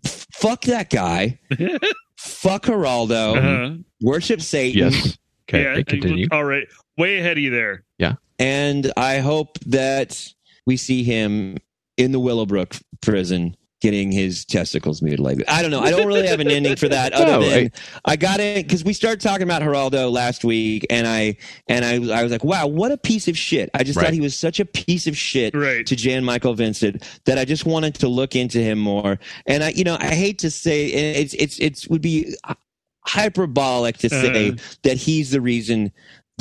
[0.05, 1.39] f- fuck that guy.
[2.21, 3.37] fuck Geraldo.
[3.37, 3.77] uh-huh.
[4.01, 4.91] Worship Satan.
[4.91, 5.17] Yes.
[5.49, 5.63] Okay.
[5.63, 5.83] yeah.
[5.83, 6.27] continue.
[6.31, 6.67] All right.
[6.97, 7.83] Way ahead of you there.
[7.97, 8.13] Yeah.
[8.39, 10.33] And I hope that
[10.65, 11.57] we see him
[11.97, 15.43] in the Willowbrook prison getting his testicles mutilated.
[15.47, 15.81] I don't know.
[15.81, 17.71] I don't really have an ending for that other No, than
[18.05, 21.35] I got it because we started talking about Geraldo last week and I
[21.67, 23.69] and I, I was like, wow, what a piece of shit.
[23.73, 24.05] I just Right.
[24.05, 25.85] thought he was such a piece of shit Right.
[25.87, 29.19] to Jan Michael Vincent that I just wanted to look into him more.
[29.47, 32.35] And I, you know, I hate to say it's it's it's would be
[33.07, 34.55] hyperbolic to say Uh.
[34.83, 35.91] that he's the reason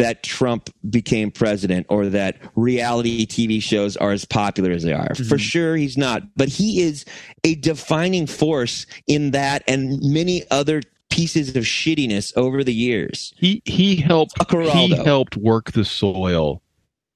[0.00, 5.14] that Trump became president or that reality TV shows are as popular as they are.
[5.14, 5.36] For mm-hmm.
[5.36, 7.04] sure, he's not, but he is
[7.44, 10.80] a defining force in that and many other
[11.10, 13.34] pieces of shittiness over the years.
[13.36, 16.62] He he helped Fuck he helped work the soil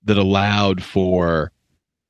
[0.05, 1.53] that allowed for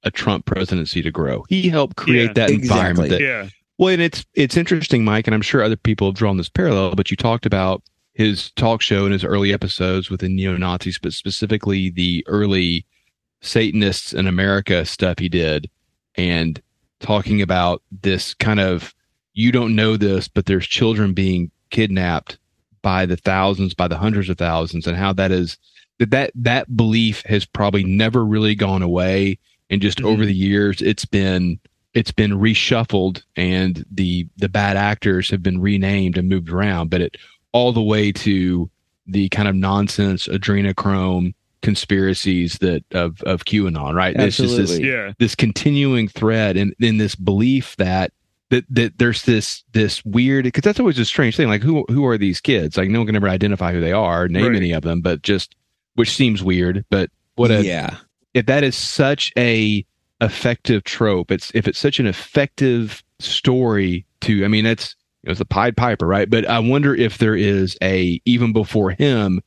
[0.03, 1.45] a Trump presidency to grow.
[1.49, 2.69] He helped create Yeah, that exactly.
[2.69, 3.49] environment that Yeah.
[3.79, 6.97] Well, and it's it's interesting, Mike, and I'm sure other people have drawn this parallel,
[6.97, 7.83] but you talked about
[8.15, 12.87] his talk show and his early episodes with the neo Nazis, but specifically the early
[13.43, 15.69] Satanists in America stuff he did,
[16.15, 16.63] and
[17.01, 18.95] talking about this kind of
[19.35, 22.39] you don't know this, but there's children being kidnapped
[22.83, 25.59] by the thousands, by the hundreds of thousands, and how that is
[25.99, 29.39] that that that belief has probably never really gone away,
[29.71, 30.07] and just Mhm.
[30.07, 31.59] over the years, it's been
[31.95, 37.01] it's been reshuffled, and the the bad actors have been renamed and moved around, but
[37.01, 37.17] it
[37.55, 38.69] all the way to
[39.07, 41.33] the kind of nonsense adrenochrome
[41.63, 44.15] conspiracies that of of QAnon, right?
[44.15, 44.91] It's just this Absolutely.
[44.91, 45.13] Yeah.
[45.19, 48.13] this continuing thread in in this belief that
[48.51, 51.49] that that there's this this weird because that's always a strange thing.
[51.49, 52.77] Like who who are these kids?
[52.77, 54.57] Like no one can ever identify who they are, name Right.
[54.57, 55.57] any of them, but just
[55.95, 56.85] which seems weird.
[56.91, 57.97] But what a yeah.
[58.35, 59.87] if that is such a
[60.21, 65.39] effective trope, it's if it's such an effective story to I mean it's it was
[65.39, 66.29] the Pied Piper, right?
[66.29, 69.41] But I wonder if there is a even before him,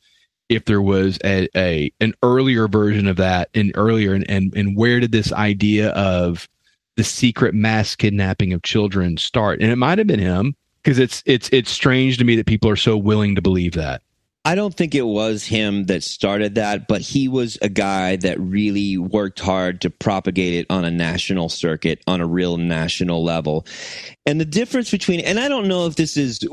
[0.50, 4.76] if there was a, a an earlier version of that and earlier and, and and
[4.76, 6.50] where did this idea of
[6.96, 9.62] the secret mass kidnapping of children start?
[9.62, 12.70] And it might have been him because it's it's it's strange to me that people
[12.70, 14.02] are so willing to believe that.
[14.48, 18.40] I don't think it was him that started that, but he was a guy that
[18.40, 23.66] really worked hard to propagate it on a national circuit, on a real national level.
[24.26, 26.48] And the difference between, and I don't know if this is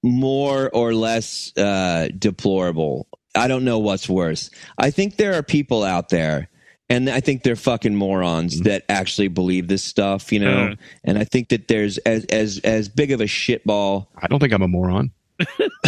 [0.00, 3.08] more or less uh, deplorable.
[3.34, 4.48] I don't know what's worse.
[4.78, 6.48] I think there are people out there,
[6.88, 10.68] and I think they're fucking morons that actually believe this stuff, you know.
[10.68, 10.74] Uh.
[11.02, 14.52] and I think that there's as as as big of a shitball I don't think
[14.52, 15.10] I'm a moron.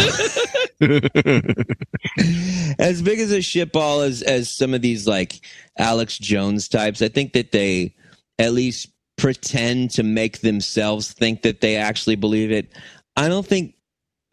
[2.79, 5.45] as big as a shitball as as some of these like
[5.77, 7.95] Alex Jones types, I think that they
[8.39, 12.71] at least pretend to make themselves think that they actually believe it.
[13.15, 13.75] I don't think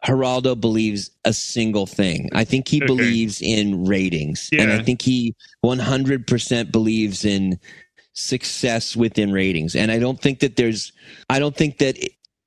[0.03, 2.29] Geraldo believes a single thing.
[2.33, 2.87] I think he Okay.
[2.87, 7.59] believes in ratings, and I think he 100% believes in
[8.13, 9.75] success within ratings.
[9.75, 10.91] And I don't think that there's,
[11.29, 11.97] I don't think that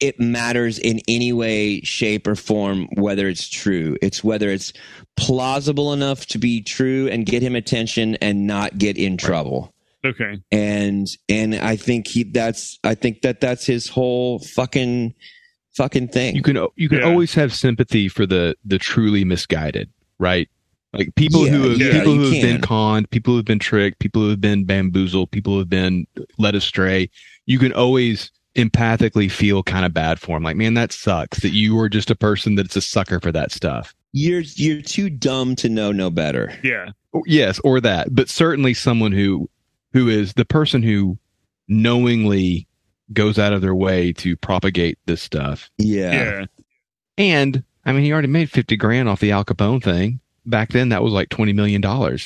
[0.01, 3.97] it, it matters in any way, shape, or form whether it's true.
[4.03, 4.73] It's whether it's
[5.17, 9.73] plausible enough to be true and get him attention and not get in trouble.
[10.05, 10.39] Okay.
[10.53, 15.15] And and I think he that's I think that that's his whole fucking
[15.77, 16.37] fucking thing.
[16.37, 17.07] you can you can Yeah.
[17.07, 20.49] always have sympathy for the the truly misguided, right?
[20.93, 23.59] Like people Yeah, who have, yeah, people who have been conned, people who have been
[23.59, 26.07] tricked, people who have been bamboozled, people who have been
[26.39, 27.11] led astray.
[27.47, 30.43] You can always empathically feel kind of bad for him.
[30.43, 33.51] Like, man, that sucks that you are just a person that's a sucker for that
[33.53, 33.95] stuff.
[34.13, 36.53] you're you're too dumb to know no better.
[36.63, 36.91] Yeah.
[37.27, 39.49] Yes, or that, but certainly someone who
[39.93, 41.19] who is the person who
[41.69, 42.67] knowingly
[43.13, 45.71] goes out of their way to propagate this stuff.
[45.79, 46.13] Yeah.
[46.13, 46.45] Yeah.
[47.19, 50.21] And I mean, he already made 50 grand off the Al Capone thing.
[50.47, 51.83] Back then, that was like $20 million.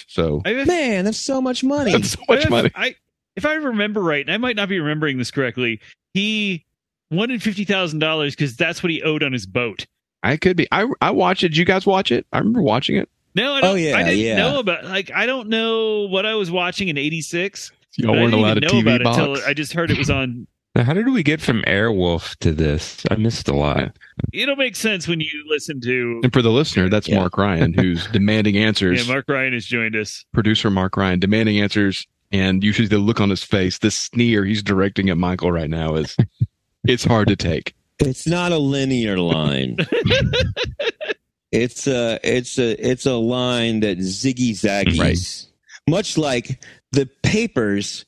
[0.08, 1.92] So Man, that's so much money.
[1.96, 2.70] that's so much have- money.
[2.74, 2.94] I,
[3.38, 5.80] if I remember right, and I might not be remembering this correctly,
[6.12, 6.64] he
[7.10, 9.86] wanted fifty thousand dollars because that's what he owed on his boat.
[10.22, 10.66] I could be.
[10.72, 11.50] I, I watched it.
[11.50, 12.26] Did you guys watch it?
[12.32, 13.08] I remember watching it.
[13.34, 13.70] No, I oh, don't.
[13.70, 14.36] Oh, yeah, I didn't yeah.
[14.36, 14.84] know about.
[14.84, 17.70] Like, I don't know what I was watching in '86.
[17.96, 19.18] Y'all I weren't didn't allowed a even know TV box.
[19.18, 20.46] until I just heard it was on.
[20.74, 23.02] Now, how did we get from Airwolf to this?
[23.10, 23.96] I missed a lot.
[24.32, 26.20] It'll make sense when you listen to.
[26.22, 27.18] and for the listener, that's Yeah.
[27.18, 29.06] Mark Ryan, who's demanding answers.
[29.06, 30.24] Yeah, Mark Ryan has joined us.
[30.32, 32.06] Producer Mark Ryan demanding answers.
[32.30, 35.94] And usually the look on his face, the sneer he's directing at Michael right now
[35.96, 36.16] is
[36.84, 37.74] it's hard to take.
[38.00, 39.76] It's not a linear line.
[41.52, 44.98] it's a it's a it's a line that ziggy zaggies.
[44.98, 45.46] Right.
[45.88, 46.62] Much like
[46.92, 48.04] the papers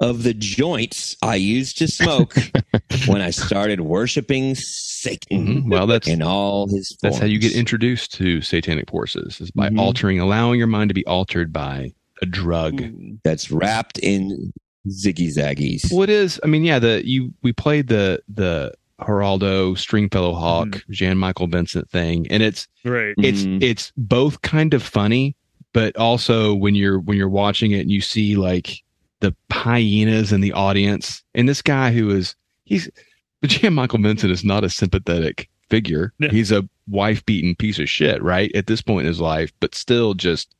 [0.00, 2.34] of the joints I used to smoke
[3.06, 5.70] when I started worshiping Satan Mhm.
[5.70, 9.68] Well, that's in all his that's how you get introduced to satanic forces is by
[9.70, 9.78] Mhm.
[9.80, 11.92] altering, allowing your mind to be altered by
[12.24, 12.80] a drug.
[12.80, 13.18] Ooh.
[13.24, 14.52] that's wrapped in
[14.88, 15.90] ziggy zaggies.
[15.92, 16.40] Well, it is.
[16.42, 16.78] I mean, yeah.
[16.78, 20.92] The you we played the the Geraldo Stringfellow Hawke Mm-hmm.
[20.92, 23.14] Jan Michael Vincent thing, and it's Right.
[23.18, 23.62] it's Mhm.
[23.62, 25.36] it's both kind of funny,
[25.72, 28.82] but also when you're when you're watching it and you see like
[29.20, 32.90] the hyenas in the audience, and this guy who is he's
[33.44, 36.12] Jan Michael Vincent is not a sympathetic figure.
[36.18, 36.28] No.
[36.28, 38.54] He's a wife beaten piece of shit, right?
[38.54, 40.54] At this point in his life, but still just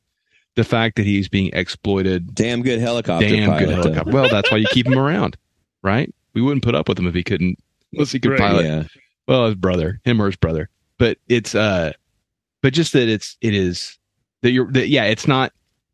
[0.56, 3.58] the fact that he's being exploited Damn good helicopter damn pilot.
[3.60, 3.74] good though.
[3.82, 4.10] helicopter.
[4.12, 5.36] Well, that's why you keep him around,
[5.82, 6.12] right?
[6.34, 7.58] We wouldn't put up with him if he couldn't,
[7.92, 8.40] unless he could Right.
[8.40, 8.64] pilot.
[8.64, 8.84] Yeah.
[9.26, 10.68] Well, his brother, him or his brother.
[10.98, 11.92] But it's, uh,
[12.62, 13.98] but just that it's, it is
[14.42, 15.52] that you're, that, yeah, it's not,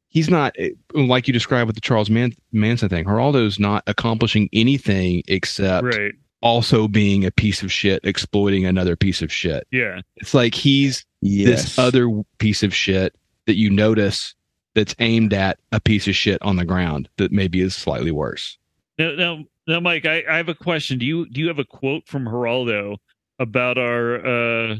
[0.09, 3.05] he's not, eh, like you described with the Charles Man- Manson thing.
[3.05, 6.13] Geraldo's not accomplishing anything except Right.
[6.43, 9.67] also being a piece of shit, exploiting another piece of shit.
[9.71, 10.01] Yeah.
[10.17, 11.47] It's like he's Yes.
[11.63, 12.09] this other
[12.39, 13.15] piece of shit
[13.47, 14.35] that you notice
[14.75, 18.59] that's aimed at a piece of shit on the ground that maybe is slightly worse.
[18.99, 20.99] Now, now, Now, Mike, I, I have a question.
[20.99, 22.97] Do you do you have a quote from Geraldo
[23.39, 24.77] about our uh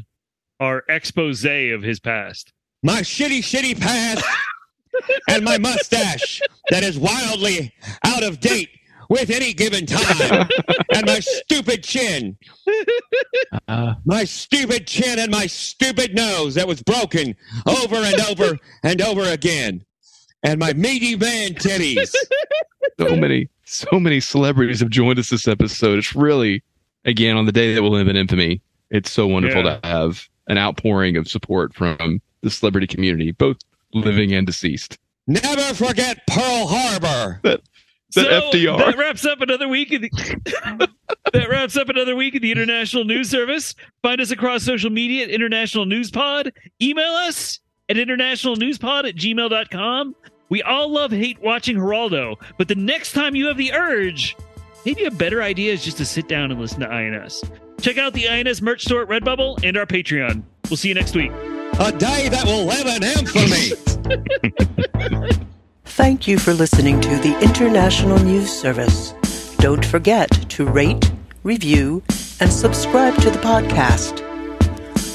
[0.59, 2.53] our expose of his past?
[2.83, 4.23] My shitty, shitty past
[5.29, 7.73] and my mustache that is wildly
[8.03, 8.69] out of date
[9.11, 10.47] with any given time,
[10.95, 12.37] and my stupid chin,
[13.67, 17.35] Uh, my stupid chin, and my stupid nose that was broken
[17.67, 19.83] over and over and over again,
[20.43, 22.13] and my meaty man titties.
[22.99, 25.99] so many, so many celebrities have joined us this episode.
[25.99, 26.63] It's really,
[27.03, 28.61] again, on the day that will live in infamy.
[28.89, 29.77] It's so wonderful Yeah.
[29.79, 33.57] to have an outpouring of support from the celebrity community, both
[33.93, 34.97] living and deceased.
[35.27, 37.39] Never forget Pearl Harbor.
[37.43, 37.61] That
[38.15, 38.77] FDR.
[38.77, 40.09] That wraps up another week of the
[41.33, 43.75] That wraps up another week of the International News Service.
[44.01, 46.51] Find us across social media at International News Pod.
[46.81, 47.59] Email us
[47.89, 50.15] at internationalnewspod at gmail.com.
[50.49, 54.35] We all love hate watching Geraldo, but the next time you have the urge,
[54.85, 57.41] maybe a better idea is just to sit down and listen to INS.
[57.81, 60.43] Check out the INS merch store at Redbubble and our Patreon.
[60.69, 61.31] We'll see you next week.
[61.79, 63.71] A day that will live in infamy.
[65.95, 69.11] Thank you for listening to the International News Service.
[69.57, 71.11] Don't forget to rate,
[71.43, 72.01] review,
[72.39, 74.21] and subscribe to the podcast.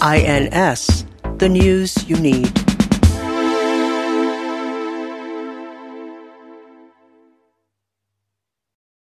[0.02, 1.06] INS,
[1.38, 2.75] the news you need.